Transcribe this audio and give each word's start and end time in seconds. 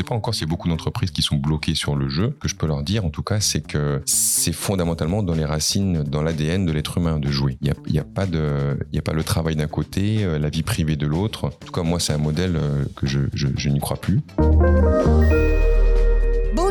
sais 0.00 0.08
pas 0.08 0.14
encore 0.14 0.34
s'il 0.34 0.42
y 0.42 0.48
a 0.48 0.50
beaucoup 0.50 0.68
d'entreprises 0.68 1.10
qui 1.10 1.22
sont 1.22 1.36
bloquées 1.36 1.74
sur 1.74 1.96
le 1.96 2.08
jeu. 2.08 2.34
Ce 2.36 2.40
que 2.40 2.48
je 2.48 2.56
peux 2.56 2.66
leur 2.66 2.82
dire, 2.82 3.04
en 3.04 3.10
tout 3.10 3.22
cas, 3.22 3.40
c'est 3.40 3.60
que 3.60 4.02
c'est 4.06 4.52
fondamentalement 4.52 5.22
dans 5.22 5.34
les 5.34 5.44
racines, 5.44 6.02
dans 6.02 6.22
l'ADN 6.22 6.66
de 6.66 6.72
l'être 6.72 6.98
humain 6.98 7.18
de 7.18 7.30
jouer. 7.30 7.58
Il 7.60 7.72
n'y 7.90 7.98
a, 7.98 8.02
a, 8.02 8.04
pas 8.04 8.22
a 8.22 9.02
pas 9.02 9.12
le 9.12 9.24
travail 9.24 9.56
d'un 9.56 9.66
côté, 9.66 10.24
euh, 10.24 10.38
la 10.38 10.48
vie 10.48 10.62
privée 10.62 10.96
de 10.96 11.06
l'autre. 11.06 11.46
En 11.46 11.50
tout 11.66 11.72
cas, 11.72 11.82
moi, 11.82 12.00
c'est 12.00 12.12
un 12.12 12.18
modèle 12.18 12.56
euh, 12.56 12.84
que 12.96 13.06
je 13.06 13.68
n'y 13.68 13.80
crois 13.80 13.96
plus. 13.96 14.20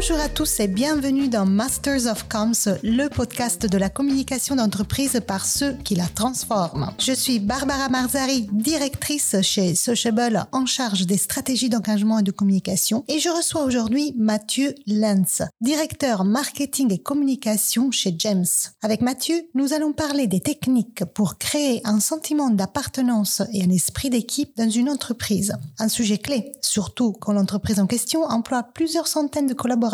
Bonjour 0.01 0.21
à 0.21 0.29
tous 0.29 0.61
et 0.61 0.69
bienvenue 0.69 1.27
dans 1.27 1.45
Masters 1.45 2.05
of 2.09 2.29
Comms, 2.29 2.79
le 2.83 3.09
podcast 3.09 3.65
de 3.65 3.77
la 3.77 3.89
communication 3.89 4.55
d'entreprise 4.55 5.19
par 5.27 5.45
ceux 5.45 5.73
qui 5.83 5.93
la 5.93 6.07
transforment. 6.07 6.93
Je 6.99 7.11
suis 7.11 7.39
Barbara 7.39 7.89
Marzari, 7.89 8.47
directrice 8.53 9.35
chez 9.41 9.75
Sociable 9.75 10.45
en 10.53 10.65
charge 10.65 11.05
des 11.05 11.17
stratégies 11.17 11.67
d'engagement 11.67 12.19
et 12.19 12.23
de 12.23 12.31
communication 12.31 13.03
et 13.09 13.19
je 13.19 13.27
reçois 13.27 13.65
aujourd'hui 13.65 14.13
Mathieu 14.17 14.73
Lenz, 14.87 15.41
directeur 15.59 16.23
marketing 16.23 16.93
et 16.93 16.99
communication 16.99 17.91
chez 17.91 18.15
James. 18.19 18.45
Avec 18.81 19.01
Mathieu, 19.01 19.49
nous 19.53 19.73
allons 19.73 19.91
parler 19.91 20.27
des 20.27 20.39
techniques 20.39 21.03
pour 21.13 21.37
créer 21.37 21.81
un 21.83 21.99
sentiment 21.99 22.49
d'appartenance 22.51 23.41
et 23.51 23.65
un 23.65 23.69
esprit 23.69 24.09
d'équipe 24.09 24.55
dans 24.55 24.69
une 24.69 24.89
entreprise. 24.89 25.57
Un 25.77 25.89
sujet 25.89 26.19
clé, 26.19 26.53
surtout 26.61 27.11
quand 27.11 27.33
l'entreprise 27.33 27.81
en 27.81 27.85
question 27.85 28.23
emploie 28.23 28.63
plusieurs 28.63 29.09
centaines 29.09 29.47
de 29.47 29.53
collaborateurs 29.53 29.88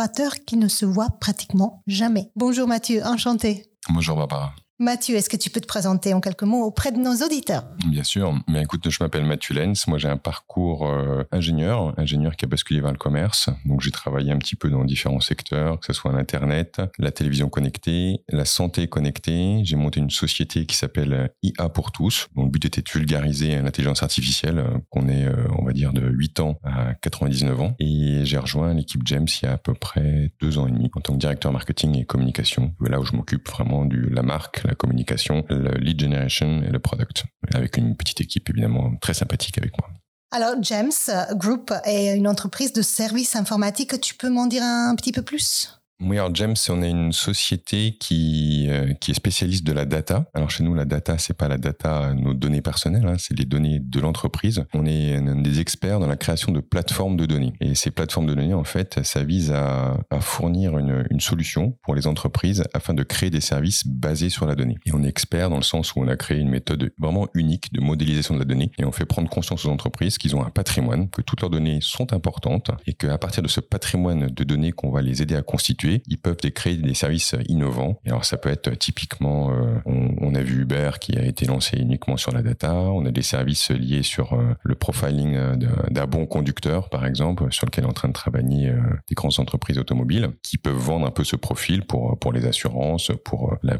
qui 0.45 0.58
ne 0.58 0.67
se 0.67 0.85
voient 0.85 1.17
pratiquement 1.20 1.81
jamais. 1.88 2.31
Bonjour 2.36 2.67
Mathieu, 2.67 3.02
enchanté. 3.05 3.66
Bonjour 3.90 4.16
Barbara. 4.16 4.53
Mathieu, 4.77 5.15
est-ce 5.15 5.29
que 5.29 5.38
tu 5.38 5.49
peux 5.49 5.61
te 5.61 5.67
présenter 5.67 6.13
en 6.13 6.20
quelques 6.20 6.43
mots 6.43 6.65
auprès 6.65 6.91
de 6.91 6.97
nos 6.97 7.16
auditeurs? 7.25 7.63
Bien 7.88 8.03
sûr. 8.03 8.38
Mais 8.49 8.61
écoute, 8.61 8.89
je 8.89 8.97
m'appelle 9.02 9.23
Mathieu 9.23 9.55
Lenz. 9.55 9.88
Moi, 9.88 9.97
j'ai 9.97 10.09
un 10.09 10.17
parcours 10.17 10.85
euh, 10.85 11.23
ingénieur, 11.31 11.97
ingénieur 11.97 12.35
qui 12.35 12.43
a 12.43 12.49
basculé 12.49 12.81
vers 12.81 12.91
le 12.91 12.97
commerce. 12.97 13.49
Donc, 13.63 13.80
j'ai 13.80 13.91
travaillé 13.91 14.33
un 14.33 14.38
petit 14.38 14.58
peu 14.58 14.69
dans 14.69 14.83
différents 14.83 15.22
secteurs, 15.22 15.80
que 15.80 15.85
ce 15.85 15.94
soit 15.94 16.11
l'Internet, 16.11 16.81
la 17.00 17.11
télévision 17.11 17.47
connectée, 17.47 18.19
la 18.27 18.44
santé 18.44 18.89
connectée. 18.89 19.61
J'ai 19.63 19.77
monté 19.77 20.02
une 20.02 20.09
société 20.09 20.66
qui 20.66 20.75
s'appelle 20.75 21.30
IA 21.41 21.69
pour 21.69 21.94
tous. 21.94 22.28
Donc, 22.35 22.47
le 22.47 22.52
but 22.52 22.66
était 22.66 22.81
de 22.81 22.89
vulgariser 22.89 23.55
l'intelligence 23.61 24.03
artificielle, 24.03 24.59
euh, 24.59 24.78
qu'on 24.89 25.07
est, 25.07 25.25
euh, 25.25 25.47
on 25.57 25.63
va 25.63 25.72
dire, 25.72 25.94
de 25.94 26.05
8 26.05 26.41
ans 26.41 26.59
à 26.66 26.95
99 26.95 27.61
ans. 27.61 27.75
Et 27.80 28.25
j'ai 28.25 28.38
rejoint 28.38 28.73
l'équipe 28.73 29.03
James 29.05 29.28
il 29.41 29.45
y 29.45 29.47
a 29.47 29.53
à 29.53 29.57
peu 29.57 29.73
près 29.73 30.33
deux 30.41 30.57
ans 30.57 30.67
et 30.67 30.72
demi 30.72 30.91
en 30.94 31.00
tant 31.00 31.13
que 31.13 31.19
directeur 31.19 31.53
marketing 31.53 31.97
et 31.97 32.03
communication. 32.03 32.75
Là 32.81 33.00
où 33.00 33.05
je 33.05 33.16
m'occupe 33.16 33.47
vraiment 33.47 33.85
de 33.85 34.09
la 34.09 34.22
marque, 34.22 34.64
la 34.66 34.75
communication, 34.75 35.45
le 35.49 35.77
lead 35.80 35.99
generation 35.99 36.61
et 36.63 36.69
le 36.69 36.80
product, 36.80 37.25
avec 37.53 37.77
une 37.77 37.95
petite 37.95 38.21
équipe 38.21 38.49
évidemment 38.49 38.95
très 39.02 39.13
sympathique 39.13 39.57
avec 39.57 39.77
moi. 39.80 39.89
Alors, 40.31 40.55
James 40.61 40.91
Group 41.33 41.72
est 41.85 42.17
une 42.17 42.27
entreprise 42.27 42.73
de 42.73 42.81
services 42.81 43.35
informatiques. 43.35 43.99
Tu 44.02 44.16
peux 44.16 44.30
m'en 44.30 44.47
dire 44.47 44.63
un 44.63 44.95
petit 44.95 45.11
peu 45.11 45.22
plus? 45.22 45.80
Oui, 46.01 46.17
alors 46.17 46.35
James, 46.35 46.55
on 46.69 46.81
est 46.81 46.89
une 46.89 47.13
société 47.13 47.95
qui, 47.97 48.67
euh, 48.69 48.93
qui 48.95 49.11
est 49.11 49.13
spécialiste 49.13 49.65
de 49.65 49.71
la 49.71 49.85
data. 49.85 50.25
Alors 50.33 50.49
chez 50.49 50.61
nous, 50.63 50.73
la 50.73 50.83
data, 50.83 51.17
c'est 51.17 51.33
pas 51.33 51.47
la 51.47 51.57
data, 51.57 52.13
nos 52.13 52.33
données 52.33 52.61
personnelles, 52.61 53.07
hein, 53.07 53.15
c'est 53.17 53.38
les 53.38 53.45
données 53.45 53.79
de 53.79 53.99
l'entreprise. 54.01 54.66
On 54.73 54.85
est 54.85 55.21
des 55.41 55.61
experts 55.61 56.01
dans 56.01 56.07
la 56.07 56.17
création 56.17 56.51
de 56.51 56.59
plateformes 56.59 57.16
de 57.16 57.25
données. 57.25 57.53
Et 57.61 57.75
ces 57.75 57.91
plateformes 57.91 58.25
de 58.25 58.33
données, 58.33 58.53
en 58.53 58.66
fait, 58.66 58.99
ça 59.03 59.23
vise 59.23 59.51
à, 59.51 59.97
à 60.09 60.19
fournir 60.19 60.77
une, 60.77 61.05
une, 61.09 61.21
solution 61.21 61.77
pour 61.83 61.95
les 61.95 62.07
entreprises 62.07 62.66
afin 62.73 62.93
de 62.93 63.03
créer 63.03 63.29
des 63.29 63.41
services 63.41 63.88
basés 63.88 64.29
sur 64.29 64.45
la 64.45 64.55
donnée. 64.55 64.75
Et 64.85 64.91
on 64.93 65.01
est 65.01 65.07
expert 65.07 65.49
dans 65.49 65.55
le 65.55 65.63
sens 65.63 65.95
où 65.95 66.01
on 66.01 66.07
a 66.09 66.17
créé 66.17 66.38
une 66.38 66.49
méthode 66.49 66.91
vraiment 66.99 67.29
unique 67.33 67.71
de 67.71 67.79
modélisation 67.79 68.33
de 68.33 68.39
la 68.39 68.45
donnée 68.45 68.69
et 68.77 68.83
on 68.83 68.91
fait 68.91 69.05
prendre 69.05 69.29
conscience 69.29 69.66
aux 69.66 69.69
entreprises 69.69 70.17
qu'ils 70.17 70.35
ont 70.35 70.45
un 70.45 70.49
patrimoine, 70.49 71.09
que 71.09 71.21
toutes 71.21 71.39
leurs 71.39 71.49
données 71.49 71.79
sont 71.81 72.11
importantes 72.11 72.71
et 72.85 72.93
qu'à 72.93 73.17
partir 73.17 73.41
de 73.41 73.47
ce 73.47 73.61
patrimoine 73.61 74.27
de 74.27 74.43
données 74.43 74.73
qu'on 74.73 74.91
va 74.91 75.01
les 75.01 75.21
aider 75.21 75.35
à 75.35 75.41
constituer, 75.41 75.84
ils 76.08 76.17
peuvent 76.17 76.36
créer 76.36 76.78
des 76.78 76.94
services 76.94 77.36
innovants. 77.47 78.00
Et 78.06 78.09
alors 78.09 78.25
ça 78.25 78.38
peut 78.38 78.50
être 78.50 78.72
typiquement, 78.78 79.51
euh, 79.51 79.79
on, 79.85 80.35
a 80.35 80.41
vu 80.41 80.62
Uber 80.62 80.91
qui 81.00 81.18
a 81.18 81.23
été 81.23 81.46
lancé 81.46 81.78
uniquement 81.78 82.18
sur 82.18 82.31
la 82.31 82.41
data. 82.41 82.73
On 82.73 83.06
a 83.06 83.12
des 83.12 83.22
services 83.22 83.72
liés 83.72 84.03
sur 84.03 84.34
euh, 84.34 84.53
le 84.63 84.75
profiling 84.75 85.35
euh, 85.35 85.56
d'un 85.90 86.07
bon 86.07 86.25
conducteur, 86.25 86.90
par 86.90 87.06
exemple, 87.06 87.51
sur 87.51 87.66
lequel 87.66 87.85
est 87.85 87.88
en 87.88 87.94
train 87.94 88.07
de 88.07 88.13
travailler 88.13 88.73
des 89.07 89.16
grandes 89.16 89.40
entreprises 89.40 89.78
automobiles 89.78 90.29
qui 90.41 90.57
peuvent 90.57 90.75
vendre 90.75 91.06
un 91.06 91.12
peu 91.12 91.23
ce 91.23 91.35
profil 91.35 91.85
pour 91.85 92.17
pour 92.19 92.34
les 92.34 92.46
assurances, 92.46 93.12
pour 93.23 93.56
la, 93.63 93.78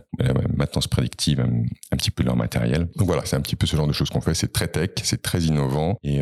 maintenance 0.56 0.88
prédictive 0.88 1.40
un, 1.40 1.98
petit 1.98 2.12
peu 2.12 2.24
de 2.24 2.28
leur 2.28 2.36
matériel. 2.36 2.88
Donc 2.96 3.08
voilà, 3.08 3.24
c'est 3.26 3.36
un 3.36 3.42
petit 3.42 3.56
peu 3.56 3.68
ce 3.68 3.76
genre 3.76 3.88
de 3.88 3.94
choses 3.94 4.10
qu'on 4.10 4.22
fait. 4.22 4.34
C'est 4.34 4.52
très 4.52 4.68
tech, 4.68 4.92
c'est 5.04 5.22
très 5.22 5.42
innovant 5.42 5.98
et 6.04 6.22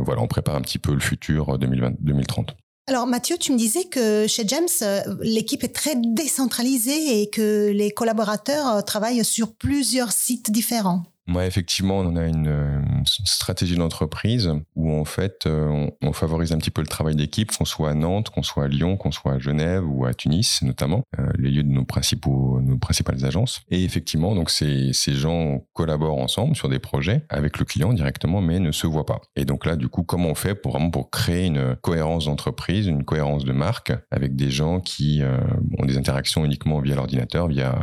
voilà, 0.00 0.22
on 0.22 0.26
prépare 0.26 0.56
un 0.56 0.60
petit 0.60 0.78
peu 0.78 0.92
le 0.92 1.00
futur 1.00 1.58
2020, 1.58 1.94
2030. 2.00 2.56
Alors 2.88 3.06
Mathieu, 3.06 3.36
tu 3.36 3.52
me 3.52 3.58
disais 3.58 3.84
que 3.84 4.26
chez 4.26 4.48
James, 4.48 4.66
euh, 4.80 5.02
l'équipe 5.20 5.62
est 5.62 5.74
très 5.74 5.94
décentralisée 5.94 7.20
et 7.20 7.28
que 7.28 7.70
les 7.70 7.90
collaborateurs 7.90 8.66
euh, 8.66 8.80
travaillent 8.80 9.26
sur 9.26 9.52
plusieurs 9.52 10.10
sites 10.10 10.50
différents. 10.50 11.02
Moi, 11.28 11.44
effectivement, 11.44 11.98
on 11.98 12.16
a 12.16 12.26
une, 12.26 12.94
stratégie 13.04 13.76
d'entreprise 13.76 14.50
où 14.74 14.92
en 14.92 15.04
fait, 15.04 15.44
euh, 15.46 15.86
on, 16.00 16.12
favorise 16.14 16.52
un 16.52 16.58
petit 16.58 16.70
peu 16.70 16.80
le 16.80 16.86
travail 16.86 17.16
d'équipe, 17.16 17.54
qu'on 17.54 17.66
soit 17.66 17.90
à 17.90 17.94
Nantes, 17.94 18.30
qu'on 18.30 18.42
soit 18.42 18.64
à 18.64 18.68
Lyon, 18.68 18.96
qu'on 18.96 19.12
soit 19.12 19.34
à 19.34 19.38
Genève 19.38 19.84
ou 19.86 20.06
à 20.06 20.14
Tunis, 20.14 20.62
notamment, 20.62 21.02
euh, 21.18 21.28
les 21.38 21.50
lieux 21.50 21.62
de 21.62 21.68
nos 21.68 21.84
principaux, 21.84 22.60
nos 22.62 22.78
principales 22.78 23.26
agences. 23.26 23.60
Et 23.70 23.84
effectivement, 23.84 24.34
donc 24.34 24.48
ces, 24.48 24.94
ces 24.94 25.12
gens 25.12 25.66
collaborent 25.74 26.18
ensemble 26.18 26.56
sur 26.56 26.70
des 26.70 26.78
projets 26.78 27.24
avec 27.28 27.58
le 27.58 27.66
client 27.66 27.92
directement, 27.92 28.40
mais 28.40 28.58
ne 28.58 28.72
se 28.72 28.86
voient 28.86 29.06
pas. 29.06 29.20
Et 29.36 29.44
donc 29.44 29.66
là, 29.66 29.76
du 29.76 29.88
coup, 29.88 30.04
comment 30.04 30.30
on 30.30 30.34
fait 30.34 30.54
pour 30.54 30.72
vraiment 30.72 30.90
pour 30.90 31.10
créer 31.10 31.46
une 31.46 31.76
cohérence 31.76 32.24
d'entreprise, 32.24 32.86
une 32.86 33.04
cohérence 33.04 33.44
de 33.44 33.52
marque 33.52 33.92
avec 34.10 34.34
des 34.34 34.50
gens 34.50 34.80
qui 34.80 35.22
euh, 35.22 35.38
ont 35.78 35.84
des 35.84 35.98
interactions 35.98 36.44
uniquement 36.46 36.80
via 36.80 36.94
l'ordinateur, 36.94 37.48
via 37.48 37.78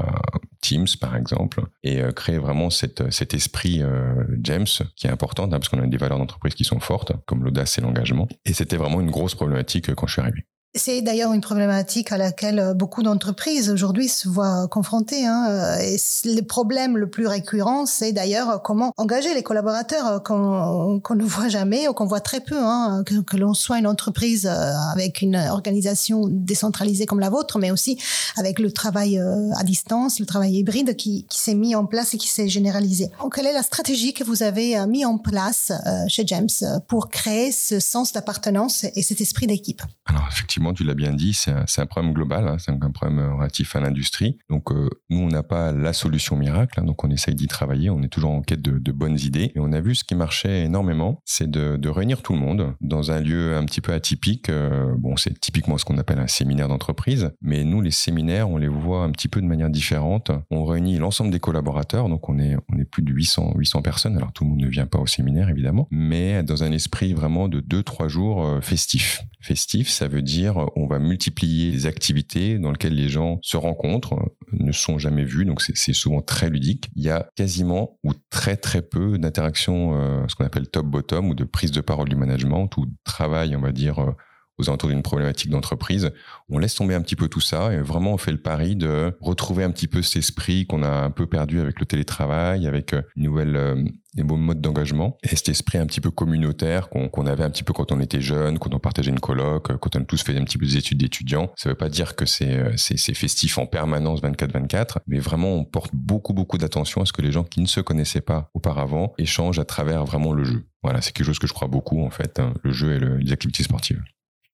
Teams 0.67 0.87
par 0.99 1.15
exemple, 1.15 1.63
et 1.83 2.01
créer 2.15 2.37
vraiment 2.37 2.69
cette, 2.69 3.11
cette 3.11 3.33
esprit 3.33 3.81
euh, 3.81 4.23
James 4.41 4.65
qui 4.95 5.07
est 5.07 5.09
important 5.09 5.43
hein, 5.43 5.49
parce 5.49 5.69
qu'on 5.69 5.81
a 5.81 5.87
des 5.87 5.97
valeurs 5.97 6.17
d'entreprise 6.17 6.55
qui 6.55 6.63
sont 6.63 6.79
fortes, 6.79 7.13
comme 7.25 7.43
l'audace 7.43 7.77
et 7.77 7.81
l'engagement. 7.81 8.27
Et 8.45 8.53
c'était 8.53 8.77
vraiment 8.77 9.01
une 9.01 9.11
grosse 9.11 9.35
problématique 9.35 9.93
quand 9.93 10.07
je 10.07 10.13
suis 10.13 10.21
arrivé. 10.21 10.45
C'est 10.77 11.01
d'ailleurs 11.01 11.31
une 11.31 11.39
problématique 11.39 12.11
à 12.11 12.17
laquelle 12.17 12.59
euh, 12.59 12.73
beaucoup 12.73 13.01
d'entreprises 13.01 13.69
aujourd'hui 13.69 14.09
se 14.09 14.27
voient 14.27 14.67
confrontées. 14.67 15.25
Hein. 15.25 15.47
Euh, 15.49 15.97
le 16.25 16.41
problème 16.41 16.97
le 16.97 17.09
plus 17.09 17.27
récurrent, 17.27 17.85
c'est 17.85 18.11
d'ailleurs 18.11 18.61
comment 18.61 18.91
engager 18.97 19.33
les 19.33 19.41
collaborateurs 19.41 20.05
euh, 20.07 20.19
qu'on 20.19 21.15
ne 21.15 21.23
voit 21.23 21.47
jamais 21.47 21.87
ou 21.87 21.93
qu'on 21.93 22.05
voit 22.05 22.19
très 22.19 22.41
peu. 22.41 22.57
Hein. 22.59 23.03
Que, 23.05 23.37
l'on 23.37 23.53
soit 23.53 23.79
une 23.79 23.87
entreprise 23.87 24.45
avec 24.45 25.21
une 25.21 25.35
organisation 25.35 26.27
décentralisée 26.27 27.05
comme 27.05 27.19
la 27.19 27.29
vôtre, 27.29 27.57
mais 27.57 27.71
aussi 27.71 27.97
avec 28.37 28.59
le 28.59 28.71
travail 28.71 29.19
à 29.57 29.63
distance, 29.63 30.19
le 30.19 30.25
travail 30.25 30.55
hybride 30.55 30.95
qui, 30.95 31.25
s'est 31.29 31.55
mis 31.55 31.75
en 31.75 31.85
place 31.85 32.13
et 32.13 32.17
qui 32.17 32.29
s'est 32.29 32.47
généralisé. 32.47 33.09
Quelle 33.33 33.45
est 33.45 33.53
la 33.53 33.63
stratégie 33.63 34.13
que 34.13 34.23
vous 34.23 34.41
avez 34.41 34.85
mis 34.87 35.05
en 35.05 35.17
place 35.17 35.73
chez 36.07 36.25
James 36.27 36.47
pour 36.87 37.09
créer 37.09 37.51
ce 37.51 37.79
sens 37.79 38.13
d'appartenance 38.13 38.85
et 38.95 39.01
cet 39.01 39.19
esprit 39.19 39.47
d'équipe? 39.47 39.81
Alors 40.05 40.27
effectivement 40.31 40.64
tu 40.73 40.83
l'as 40.83 40.93
bien 40.93 41.13
dit, 41.13 41.33
c'est 41.33 41.51
un, 41.51 41.85
problème 41.85 42.13
global, 42.13 42.47
hein, 42.47 42.57
c'est 42.59 42.71
un 42.71 42.91
problème 42.91 43.33
relatif 43.33 43.75
à 43.75 43.81
l'industrie. 43.81 44.37
Donc, 44.49 44.71
euh, 44.71 44.89
nous, 45.09 45.19
on 45.19 45.27
n'a 45.27 45.43
pas 45.43 45.71
la 45.71 45.93
solution 45.93 46.35
miracle, 46.35 46.79
hein, 46.79 46.83
donc 46.83 47.03
on 47.03 47.09
essaye 47.09 47.35
d'y 47.35 47.47
travailler, 47.47 47.89
on 47.89 48.01
est 48.01 48.09
toujours 48.09 48.31
en 48.31 48.41
quête 48.41 48.61
de, 48.61 48.91
bonnes 48.91 49.19
idées. 49.19 49.51
Et 49.55 49.59
on 49.59 49.71
a 49.71 49.81
vu 49.81 49.95
ce 49.95 50.03
qui 50.03 50.15
marchait 50.15 50.63
énormément, 50.63 51.21
c'est 51.25 51.49
de, 51.49 51.89
réunir 51.89 52.21
tout 52.21 52.33
le 52.33 52.39
monde 52.39 52.73
dans 52.81 53.11
un 53.11 53.21
lieu 53.21 53.55
un 53.55 53.63
petit 53.63 53.79
peu 53.79 53.93
atypique. 53.93 54.49
Euh, 54.49 54.93
bon, 54.97 55.15
c'est 55.15 55.39
typiquement 55.39 55.77
ce 55.77 55.85
qu'on 55.85 55.97
appelle 55.97 56.19
un 56.19 56.27
séminaire 56.27 56.67
d'entreprise, 56.67 57.31
mais 57.41 57.63
nous, 57.63 57.79
les 57.79 57.91
séminaires, 57.91 58.49
on 58.49 58.57
les 58.57 58.67
voit 58.67 59.03
un 59.03 59.11
petit 59.11 59.27
peu 59.27 59.41
de 59.41 59.45
manière 59.45 59.69
différente. 59.69 60.31
On 60.51 60.65
réunit 60.65 60.97
l'ensemble 60.97 61.31
des 61.31 61.39
collaborateurs, 61.39 62.09
donc 62.09 62.27
on 62.27 62.39
est, 62.39 62.57
plus 62.91 63.03
de 63.03 63.13
800, 63.13 63.53
800 63.55 63.81
personnes. 63.81 64.17
Alors, 64.17 64.33
tout 64.33 64.43
le 64.43 64.49
monde 64.49 64.61
ne 64.61 64.67
vient 64.67 64.87
pas 64.87 64.99
au 64.99 65.07
séminaire, 65.07 65.49
évidemment, 65.49 65.87
mais 65.91 66.43
dans 66.43 66.63
un 66.63 66.71
esprit 66.71 67.13
vraiment 67.13 67.47
de 67.47 67.61
2-3 67.61 68.07
jours 68.07 68.45
euh, 68.45 68.61
festifs. 68.61 69.23
Festif, 69.41 69.89
ça 69.89 70.07
veut 70.07 70.21
dire 70.23 70.54
on 70.75 70.87
va 70.87 70.99
multiplier 70.99 71.71
les 71.71 71.85
activités 71.85 72.59
dans 72.59 72.71
lesquelles 72.71 72.95
les 72.95 73.09
gens 73.09 73.39
se 73.41 73.57
rencontrent, 73.57 74.15
ne 74.51 74.71
sont 74.71 74.97
jamais 74.97 75.23
vus, 75.23 75.45
donc 75.45 75.61
c'est 75.61 75.93
souvent 75.93 76.21
très 76.21 76.49
ludique. 76.49 76.89
Il 76.95 77.03
y 77.03 77.09
a 77.09 77.27
quasiment 77.35 77.99
ou 78.03 78.13
très 78.29 78.57
très 78.57 78.81
peu 78.81 79.17
d'interactions, 79.17 79.95
euh, 79.95 80.25
ce 80.27 80.35
qu'on 80.35 80.45
appelle 80.45 80.67
top-bottom 80.67 81.29
ou 81.29 81.35
de 81.35 81.43
prise 81.43 81.71
de 81.71 81.81
parole 81.81 82.09
du 82.09 82.15
management 82.15 82.69
ou 82.77 82.85
de 82.85 82.93
travail, 83.03 83.55
on 83.55 83.61
va 83.61 83.71
dire, 83.71 83.99
euh, 83.99 84.11
aux 84.57 84.69
alentours 84.69 84.89
d'une 84.89 85.03
problématique 85.03 85.49
d'entreprise. 85.49 86.11
On 86.49 86.57
laisse 86.57 86.75
tomber 86.75 86.95
un 86.95 87.01
petit 87.01 87.15
peu 87.15 87.27
tout 87.27 87.41
ça 87.41 87.73
et 87.73 87.81
vraiment 87.81 88.13
on 88.13 88.17
fait 88.17 88.31
le 88.31 88.41
pari 88.41 88.75
de 88.75 89.15
retrouver 89.19 89.63
un 89.63 89.71
petit 89.71 89.87
peu 89.87 90.01
cet 90.01 90.17
esprit 90.17 90.65
qu'on 90.65 90.83
a 90.83 90.89
un 90.89 91.11
peu 91.11 91.27
perdu 91.27 91.59
avec 91.59 91.79
le 91.79 91.85
télétravail, 91.85 92.67
avec 92.67 92.93
euh, 92.93 93.01
une 93.15 93.23
nouvelle 93.23 93.55
euh, 93.55 93.83
des 94.15 94.23
beaux 94.23 94.37
modes 94.37 94.61
d'engagement 94.61 95.17
et 95.23 95.35
cet 95.35 95.49
esprit 95.49 95.77
un 95.77 95.85
petit 95.85 96.01
peu 96.01 96.09
communautaire 96.09 96.89
qu'on 96.89 97.25
avait 97.25 97.43
un 97.43 97.49
petit 97.49 97.63
peu 97.63 97.73
quand 97.73 97.91
on 97.91 97.99
était 97.99 98.21
jeune, 98.21 98.57
quand 98.59 98.73
on 98.73 98.79
partageait 98.79 99.11
une 99.11 99.19
coloc, 99.19 99.77
quand 99.77 99.95
on 99.95 100.03
tous 100.03 100.23
fait 100.23 100.37
un 100.37 100.43
petit 100.45 100.57
peu 100.57 100.65
des 100.65 100.77
études 100.77 100.99
d'étudiants. 100.99 101.51
Ça 101.55 101.69
veut 101.69 101.75
pas 101.75 101.89
dire 101.89 102.15
que 102.15 102.25
c'est 102.25 102.57
euh, 102.57 102.71
c'est 102.77 103.13
festif 103.13 103.57
en 103.57 103.65
permanence 103.65 104.21
24-24, 104.21 104.97
mais 105.07 105.19
vraiment 105.19 105.53
on 105.53 105.65
porte 105.65 105.91
beaucoup 105.93 106.33
beaucoup 106.33 106.57
d'attention 106.57 107.01
à 107.01 107.05
ce 107.05 107.13
que 107.13 107.21
les 107.21 107.31
gens 107.31 107.43
qui 107.43 107.59
ne 107.59 107.67
se 107.67 107.81
connaissaient 107.81 108.21
pas 108.21 108.49
auparavant 108.53 109.13
échangent 109.17 109.59
à 109.59 109.65
travers 109.65 110.05
vraiment 110.05 110.33
le 110.33 110.45
jeu. 110.45 110.65
Voilà, 110.81 111.01
c'est 111.01 111.11
quelque 111.11 111.25
chose 111.25 111.39
que 111.39 111.47
je 111.47 111.53
crois 111.53 111.67
beaucoup 111.67 112.01
en 112.03 112.09
fait, 112.09 112.39
hein, 112.39 112.53
le 112.63 112.71
jeu 112.71 112.93
et 112.93 113.23
les 113.23 113.33
activités 113.33 113.63
sportives. 113.63 114.01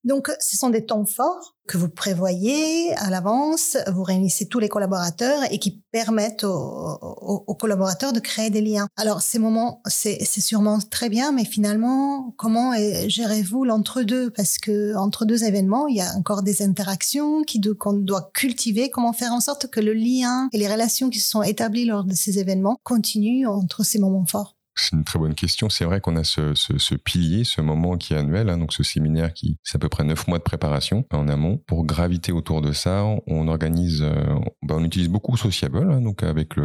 Donc, 0.04 0.32
ce 0.40 0.58
sont 0.58 0.70
des 0.70 0.86
temps 0.86 1.06
forts 1.06 1.56
que 1.68 1.78
vous 1.78 1.90
prévoyez 1.90 2.94
à 2.96 3.10
l'avance, 3.10 3.78
vous 3.94 4.04
réunissez 4.04 4.48
tous 4.48 4.60
les 4.60 4.68
collaborateurs 4.68 5.44
et 5.52 5.60
qui 5.60 5.84
permettent 5.92 6.44
aux, 6.44 7.56
collaborateurs 7.60 8.12
de 8.12 8.20
créer 8.20 8.50
des 8.50 8.62
liens. 8.62 8.88
Alors, 8.98 9.22
ces 9.22 9.40
moments, 9.40 9.82
c'est 9.86 10.26
sûrement 10.26 10.80
très 10.80 11.08
bien, 11.08 11.32
mais 11.32 11.46
finalement, 11.46 12.34
comment 12.38 12.74
gérez-vous 13.08 13.64
l'entre-deux? 13.64 14.32
Parce 14.32 14.58
que 14.58 14.96
entre 14.96 15.26
deux 15.26 15.44
événements, 15.44 15.88
il 15.88 15.98
y 15.98 16.02
a 16.02 16.14
encore 16.16 16.42
des 16.42 16.62
interactions 16.62 17.44
qu'on 17.80 17.94
doit 17.94 18.32
cultiver. 18.34 18.90
Comment 18.90 19.14
faire 19.14 19.34
en 19.34 19.40
sorte 19.40 19.68
que 19.68 19.80
le 19.80 19.94
lien 19.94 20.50
et 20.52 20.58
les 20.58 20.68
relations 20.68 21.10
qui 21.10 21.20
se 21.20 21.30
sont 21.30 21.44
établies 21.44 21.86
lors 21.86 22.04
de 22.04 22.16
ces 22.16 22.40
événements 22.40 22.78
continuent 22.84 23.48
entre 23.48 23.84
ces 23.84 24.00
moments 24.00 24.26
forts? 24.26 24.56
C'est 24.76 24.96
une 24.96 25.04
très 25.04 25.20
bonne 25.20 25.36
question. 25.36 25.70
C'est 25.70 25.86
vrai 25.86 26.02
qu'on 26.02 26.16
a 26.16 26.24
ce, 26.24 26.96
pilier, 26.96 27.44
ce 27.44 27.62
moment 27.62 27.98
qui 27.98 28.14
est 28.14 28.18
annuel, 28.18 28.50
hein, 28.50 28.58
donc 28.58 28.74
ce 28.74 28.84
séminaire 28.84 29.34
qui 29.34 29.58
c'est 29.64 29.76
à 29.76 29.80
peu 29.80 29.90
près 29.90 30.04
neuf 30.04 30.28
mois 30.28 30.38
de 30.38 30.44
préparation 30.44 31.06
en 31.12 31.28
amont. 31.28 31.58
Pour 31.68 31.86
graviter 31.86 32.32
autour 32.32 32.62
de 32.62 32.72
ça, 32.72 33.06
on 33.28 33.48
organise, 33.48 34.02
euh, 34.02 34.36
bah, 34.64 34.76
on 34.78 34.84
utilise 34.84 35.10
beaucoup 35.10 35.32
Sociable, 35.42 35.90
hein, 35.92 36.02
donc 36.02 36.24
avec 36.24 36.56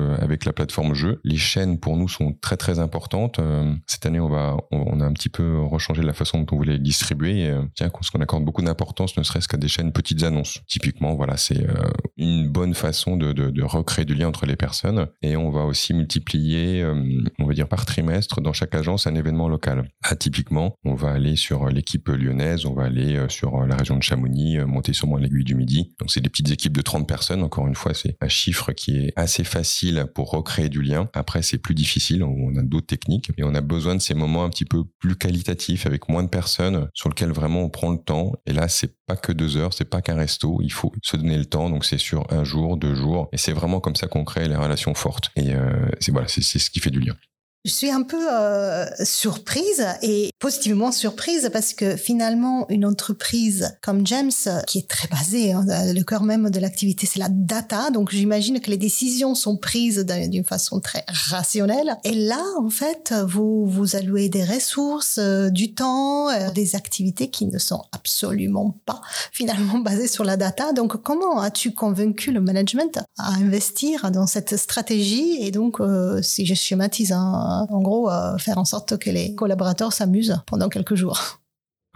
la 0.45 0.53
plateforme 0.53 0.93
jeu. 0.93 1.21
Les 1.25 1.37
chaînes 1.37 1.79
pour 1.79 1.97
nous 1.97 2.09
sont 2.09 2.35
très 2.35 2.57
très 2.57 2.79
importantes. 2.79 3.39
Euh, 3.39 3.75
cette 3.87 4.05
année, 4.05 4.21
on 4.21 4.35
a 4.35 5.05
un 5.05 5.13
petit 5.13 5.29
peu 5.29 5.61
rechangé 5.61 6.03
la 6.03 6.13
façon 6.13 6.41
dont 6.41 6.47
on 6.53 6.57
voulait 6.57 6.79
distribuer. 6.79 7.45
Et, 7.45 7.51
euh, 7.51 7.63
tiens, 7.75 7.89
qu'on 7.89 8.21
accorde 8.21 8.45
beaucoup 8.45 8.63
d'importance, 8.63 9.17
ne 9.17 9.23
serait-ce 9.23 9.49
qu'à 9.49 9.57
des 9.57 9.69
chaînes 9.69 9.93
petites 9.93 10.25
annonces. 10.25 10.61
Typiquement, 10.67 11.15
voilà, 11.15 11.37
c'est 11.37 11.67
une 12.17 12.49
bonne 12.49 12.75
façon 12.75 13.17
de, 13.17 13.33
de, 13.33 13.51
de, 13.51 13.63
recréer 13.63 14.05
du 14.05 14.15
lien 14.15 14.29
entre 14.29 14.47
les 14.47 14.57
personnes. 14.57 15.07
Et 15.23 15.37
on 15.37 15.51
va 15.51 15.65
aussi 15.65 15.95
multiplier, 15.95 16.85
on 17.39 17.47
va 17.47 17.55
dire 17.55 17.69
par 17.69 17.85
trimestre 17.97 18.43
dans 18.43 18.53
chaque 18.53 18.75
agence 18.75 19.07
un 19.07 19.15
événement 19.15 19.49
local. 19.49 19.89
Ah, 20.03 20.17
typiquement, 20.17 20.77
on 20.85 20.95
va 20.95 21.13
aller 21.13 21.35
sur 21.35 21.71
l'équipe 21.71 22.09
lyonnaise, 22.09 22.67
on 22.67 22.75
va 22.75 22.85
aller 22.85 23.17
euh, 23.17 23.27
sur 23.31 23.63
euh, 23.63 23.67
la 23.67 23.75
région 23.75 23.97
de 23.97 24.03
Chamonix, 24.03 24.59
euh, 24.59 24.67
monter 24.67 24.93
sur 24.93 25.09
moi 25.09 25.19
l'aiguille 25.19 25.45
du 25.45 25.55
Midi. 25.55 25.95
Donc 25.99 26.11
c'est 26.11 26.21
des 26.21 26.29
petites 26.29 26.51
équipes 26.51 26.77
de 26.77 26.83
30 26.83 27.09
personnes. 27.09 27.43
Encore 27.43 27.67
une 27.67 27.75
fois, 27.75 27.95
c'est 27.95 28.15
un 28.21 28.29
chiffre 28.29 28.73
qui 28.73 28.99
est 28.99 29.13
assez 29.17 29.45
facile 29.45 30.05
pour 30.15 30.31
recréer 30.31 30.69
du 30.69 30.83
lien. 30.83 31.09
Après, 31.15 31.41
c'est 31.41 31.57
plus 31.57 31.75
difficile. 31.75 32.23
On 32.23 32.55
a 32.57 32.63
d'autres 32.63 32.87
techniques 32.87 33.31
et 33.39 33.45
on 33.45 33.55
a 33.55 33.63
besoin 33.63 33.95
de 33.95 34.03
ces 34.03 34.13
moments 34.13 34.45
un 34.45 34.51
petit 34.51 34.67
peu 34.67 34.85
plus 34.99 35.17
qualitatifs 35.17 35.87
avec 35.87 36.11
moins 36.11 36.23
de 36.23 36.29
personnes 36.29 36.89
sur 36.93 37.09
lesquels 37.09 37.33
vraiment 37.33 37.63
on 37.63 37.71
prend 37.71 37.93
le 37.93 37.99
temps. 37.99 38.33
Et 38.45 38.53
là, 38.53 38.69
c'est 38.69 38.95
pas 39.07 39.17
que 39.17 39.33
deux 39.33 39.57
heures, 39.57 39.73
c'est 39.73 39.89
pas 39.89 40.03
qu'un 40.03 40.17
resto. 40.17 40.61
Il 40.63 40.73
faut 40.73 40.93
se 41.03 41.17
donner 41.17 41.39
le 41.39 41.47
temps. 41.47 41.71
Donc 41.71 41.87
c'est 41.87 41.97
sur 41.97 42.31
un 42.31 42.45
jour, 42.45 42.77
deux 42.77 42.95
jours. 42.95 43.31
Et 43.33 43.39
c'est 43.39 43.55
vraiment 43.55 43.81
comme 43.81 43.97
ça 43.97 44.07
qu'on 44.07 44.25
crée 44.25 44.49
les 44.49 44.57
relations 44.57 44.93
fortes. 44.93 45.31
Et 45.35 45.55
c'est 45.99 46.13
voilà, 46.13 46.29
c'est 46.29 46.43
ce 46.43 46.71
qui 46.71 46.81
fait 46.81 46.91
du 46.91 47.01
lien. 47.01 47.15
Je 47.67 47.73
suis 47.73 47.91
un 47.91 48.05
peu 48.05 48.29
euh, 48.31 48.87
surprise 49.03 49.85
et 50.01 50.31
positivement 50.39 50.93
surprise 50.93 51.51
parce 51.53 51.75
que 51.75 51.97
finalement, 51.97 52.65
une 52.69 52.87
entreprise 52.87 53.77
comme 53.83 54.07
James, 54.07 54.31
qui 54.69 54.79
est 54.79 54.89
très 54.89 55.09
basée, 55.09 55.51
hein, 55.51 55.65
le 55.67 56.03
cœur 56.03 56.23
même 56.23 56.49
de 56.49 56.61
l'activité, 56.61 57.09
c'est 57.09 57.19
la 57.19 57.29
data. 57.29 57.91
Donc, 57.91 58.13
j'imagine 58.13 58.61
que 58.61 58.71
les 58.71 58.77
décisions 58.77 59.35
sont 59.35 59.57
prises 59.57 60.07
d'une 60.07 60.45
façon 60.45 60.79
très 60.79 61.05
rationnelle. 61.09 61.97
Et 62.05 62.15
là, 62.15 62.41
en 62.61 62.71
fait, 62.71 63.13
vous 63.27 63.67
vous 63.67 63.97
allouez 63.97 64.29
des 64.29 64.45
ressources, 64.45 65.19
euh, 65.19 65.51
du 65.51 65.75
temps, 65.75 66.31
euh, 66.31 66.53
des 66.53 66.77
activités 66.77 67.31
qui 67.31 67.47
ne 67.47 67.59
sont 67.59 67.83
absolument 67.91 68.79
pas 68.87 69.01
finalement 69.33 69.79
basées 69.81 70.07
sur 70.07 70.23
la 70.23 70.37
data. 70.37 70.73
Donc, 70.73 71.03
comment 71.03 71.41
as-tu 71.41 71.75
convaincu 71.75 72.31
le 72.31 72.41
management 72.41 73.01
à 73.19 73.33
investir 73.33 74.13
dans 74.13 74.29
cette 74.29 74.57
stratégie? 74.57 75.39
Et 75.41 75.51
donc, 75.51 75.79
si 76.23 76.47
je 76.47 76.55
schématise 76.55 77.11
un 77.11 77.56
en 77.69 77.81
gros, 77.81 78.11
faire 78.39 78.59
en 78.59 78.65
sorte 78.65 78.99
que 78.99 79.11
les 79.11 79.35
collaborateurs 79.35 79.93
s'amusent 79.93 80.41
pendant 80.47 80.69
quelques 80.69 80.95
jours. 80.95 81.41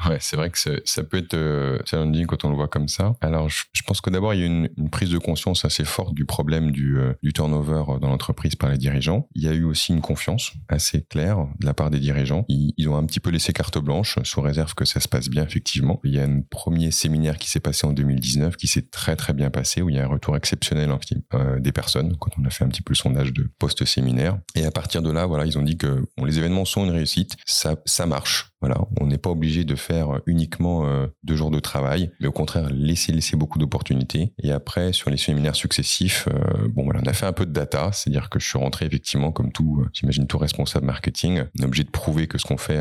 Ouais, 0.09 0.19
c'est 0.21 0.37
vrai 0.37 0.51
que 0.51 0.59
ça 0.59 1.05
peut 1.05 1.19
être 1.19 1.35
euh, 1.35 1.79
challenging 1.85 2.27
quand 2.27 2.45
on 2.45 2.51
le 2.51 2.55
voit 2.55 2.69
comme 2.69 2.89
ça. 2.89 3.15
Alors, 3.21 3.49
je, 3.49 3.65
pense 3.87 4.01
que 4.01 4.11
d'abord, 4.11 4.35
il 4.35 4.41
y 4.41 4.43
a 4.43 4.47
une, 4.47 4.69
une, 4.77 4.89
prise 4.89 5.11
de 5.11 5.19
conscience 5.19 5.65
assez 5.65 5.85
forte 5.85 6.15
du 6.15 6.25
problème 6.25 6.71
du, 6.71 6.99
euh, 6.99 7.13
du 7.23 7.33
turnover 7.33 7.85
dans 8.01 8.09
l'entreprise 8.09 8.57
par 8.57 8.71
les 8.71 8.79
dirigeants. 8.79 9.29
Il 9.35 9.43
y 9.43 9.49
a 9.49 9.53
eu 9.53 9.65
aussi 9.65 9.93
une 9.93 10.01
confiance 10.01 10.53
assez 10.69 11.03
claire 11.03 11.47
de 11.59 11.67
la 11.67 11.75
part 11.75 11.91
des 11.91 12.01
dirigeants. 12.01 12.45
Ils, 12.49 12.89
ont 12.89 12.97
un 12.97 13.05
petit 13.05 13.21
peu 13.21 13.31
laissé 13.31 13.53
carte 13.53 13.79
blanche, 13.79 14.19
sous 14.25 14.41
réserve 14.41 14.75
que 14.75 14.85
ça 14.85 15.01
se 15.01 15.09
passe 15.09 15.29
bien, 15.29 15.45
effectivement. 15.45 16.01
Il 16.05 16.15
y 16.15 16.21
a 16.21 16.25
un 16.25 16.41
premier 16.49 16.91
séminaire 16.91 17.37
qui 17.37 17.51
s'est 17.51 17.61
passé 17.61 17.87
en 17.87 17.93
2019 17.93 18.57
qui 18.57 18.67
s'est 18.67 18.89
très 18.91 19.17
très 19.17 19.33
bien 19.33 19.51
passé, 19.51 19.83
où 19.83 19.91
il 19.91 19.97
y 19.97 19.99
a 19.99 20.05
un 20.05 20.09
retour 20.09 20.37
exceptionnel 20.37 20.91
en, 20.91 20.99
euh, 21.35 21.61
des 21.61 21.73
personnes, 21.73 22.17
quand 22.19 22.31
on 22.39 22.45
a 22.45 22.51
fait 22.51 22.65
un 22.65 22.69
petit 22.69 22.83
peu 22.83 22.93
le 22.93 22.97
sondage 22.97 23.33
de 23.33 23.49
post-séminaire. 23.59 24.39
Et 24.55 24.65
à 24.65 24.71
partir 24.71 25.03
de 25.03 25.11
là, 25.11 25.27
voilà, 25.27 25.47
ils 25.47 25.59
ont 25.59 25.63
dit 25.63 25.77
que 25.77 26.05
bon, 26.17 26.25
les 26.25 26.39
événements 26.39 26.65
sont 26.65 26.85
une 26.85 26.91
réussite, 26.91 27.37
ça, 27.45 27.77
ça 27.85 28.07
marche 28.07 28.50
voilà, 28.61 28.77
on 29.01 29.07
n'est 29.07 29.19
pas 29.19 29.31
obligé 29.31 29.65
de 29.65 29.75
faire 29.75 30.21
uniquement 30.27 30.87
euh, 30.87 31.07
deux 31.25 31.35
jours 31.35 31.51
de 31.51 31.61
travail, 31.61 32.11
mais 32.21 32.27
au 32.27 32.33
contraire 32.33 32.69
laisser 32.71 33.11
laisser 33.11 33.37
beaucoup 33.37 33.59
d'opportunités. 33.59 34.33
Et 34.43 34.53
après, 34.53 34.93
sur 34.93 35.09
les 35.09 35.17
séminaires 35.17 35.57
successifs, 35.57 36.29
euh, 36.29 36.69
bon 36.69 36.85
voilà, 36.85 37.01
on 37.03 37.09
a 37.09 37.13
fait 37.15 37.27
un 37.27 37.33
peu 37.33 37.47
de 37.47 37.53
data, 37.53 37.91
c'est-à-dire 37.93 38.29
que 38.29 38.39
je 38.39 38.47
suis 38.47 38.59
rentré 38.59 38.85
effectivement 38.85 39.33
comme 39.33 39.51
tout, 39.51 39.81
euh, 39.81 39.89
j'imagine 39.95 40.27
tout 40.27 40.37
responsable 40.37 40.85
marketing, 40.85 41.45
on 41.59 41.63
est 41.63 41.67
obligé 41.67 41.85
de 41.85 41.91
prouver 41.91 42.27
que 42.27 42.37
ce 42.37 42.45
qu'on 42.45 42.59
fait, 42.59 42.81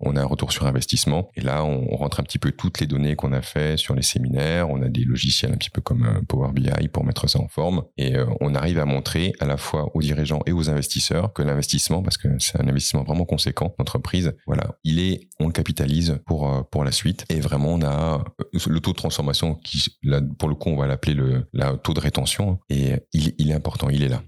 on 0.00 0.16
a 0.16 0.22
un 0.22 0.24
retour 0.24 0.52
sur 0.52 0.66
investissement. 0.66 1.28
Et 1.36 1.40
là, 1.42 1.64
on, 1.64 1.96
rentre 1.96 2.20
un 2.20 2.22
petit 2.22 2.38
peu 2.38 2.50
toutes 2.52 2.80
les 2.80 2.86
données 2.86 3.14
qu'on 3.16 3.32
a 3.32 3.42
fait 3.42 3.76
sur 3.76 3.94
les 3.94 4.02
séminaires. 4.02 4.70
On 4.70 4.82
a 4.82 4.88
des 4.88 5.04
logiciels 5.04 5.52
un 5.52 5.56
petit 5.56 5.70
peu 5.70 5.80
comme 5.80 6.22
Power 6.26 6.52
BI 6.52 6.88
pour 6.88 7.04
mettre 7.04 7.28
ça 7.28 7.38
en 7.38 7.48
forme, 7.48 7.82
et 7.98 8.14
on 8.40 8.54
arrive 8.54 8.78
à 8.78 8.86
montrer 8.86 9.32
à 9.40 9.46
la 9.46 9.56
fois 9.56 9.90
aux 9.94 10.00
dirigeants 10.00 10.40
et 10.46 10.52
aux 10.52 10.70
investisseurs 10.70 11.32
que 11.32 11.42
l'investissement, 11.42 12.02
parce 12.02 12.16
que 12.16 12.28
c'est 12.38 12.60
un 12.60 12.66
investissement 12.66 13.02
vraiment 13.02 13.24
conséquent 13.24 13.74
d'entreprise, 13.78 14.34
voilà, 14.46 14.78
il 14.84 14.98
est 14.98 15.01
on 15.40 15.46
le 15.46 15.52
capitalise 15.52 16.18
pour, 16.26 16.48
euh, 16.48 16.62
pour 16.62 16.84
la 16.84 16.92
suite. 16.92 17.24
Et 17.28 17.40
vraiment, 17.40 17.74
on 17.74 17.82
a 17.82 18.24
euh, 18.40 18.58
le 18.66 18.80
taux 18.80 18.92
de 18.92 18.96
transformation 18.96 19.54
qui, 19.54 19.84
là, 20.02 20.20
pour 20.38 20.48
le 20.48 20.54
coup, 20.54 20.70
on 20.70 20.76
va 20.76 20.86
l'appeler 20.86 21.14
le 21.14 21.46
taux 21.82 21.94
de 21.94 22.00
rétention. 22.00 22.58
Et 22.68 22.94
il 23.12 23.50
est 23.50 23.54
important, 23.54 23.88
il 23.88 24.02
est 24.02 24.08
là. 24.08 24.22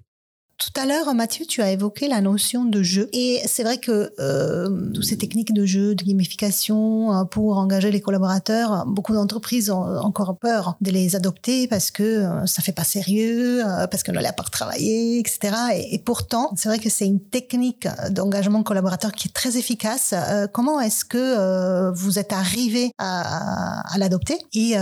Tout 0.56 0.80
à 0.80 0.86
l'heure, 0.86 1.12
Mathieu, 1.14 1.46
tu 1.46 1.62
as 1.62 1.72
évoqué 1.72 2.06
la 2.06 2.20
notion 2.20 2.64
de 2.64 2.80
jeu. 2.80 3.08
Et 3.12 3.40
c'est 3.44 3.64
vrai 3.64 3.78
que 3.78 4.12
euh, 4.20 4.90
toutes 4.92 5.04
ces 5.04 5.18
techniques 5.18 5.52
de 5.52 5.66
jeu, 5.66 5.96
de 5.96 6.04
gamification 6.04 7.12
euh, 7.12 7.24
pour 7.24 7.58
engager 7.58 7.90
les 7.90 8.00
collaborateurs, 8.00 8.84
beaucoup 8.86 9.14
d'entreprises 9.14 9.70
ont 9.72 9.82
encore 9.82 10.36
peur 10.38 10.76
de 10.80 10.92
les 10.92 11.16
adopter 11.16 11.66
parce 11.66 11.90
que 11.90 12.02
euh, 12.04 12.46
ça 12.46 12.62
fait 12.62 12.72
pas 12.72 12.84
sérieux, 12.84 13.62
parce 13.90 14.04
qu'on 14.04 14.12
ne 14.12 14.20
l'a 14.20 14.32
pas 14.32 14.44
travaillé, 14.44 15.18
etc. 15.18 15.56
Et, 15.74 15.98
pourtant, 15.98 16.52
c'est 16.56 16.68
vrai 16.68 16.78
que 16.78 16.88
c'est 16.88 17.06
une 17.06 17.20
technique 17.20 17.88
d'engagement 18.10 18.62
collaborateur 18.62 19.10
qui 19.10 19.28
est 19.28 19.32
très 19.32 19.56
efficace. 19.56 20.14
comment 20.52 20.80
est-ce 20.80 21.04
que 21.04 21.90
vous 21.92 22.18
êtes 22.18 22.32
arrivé 22.32 22.92
à, 22.98 23.82
l'adopter 23.96 24.38
et, 24.52 24.74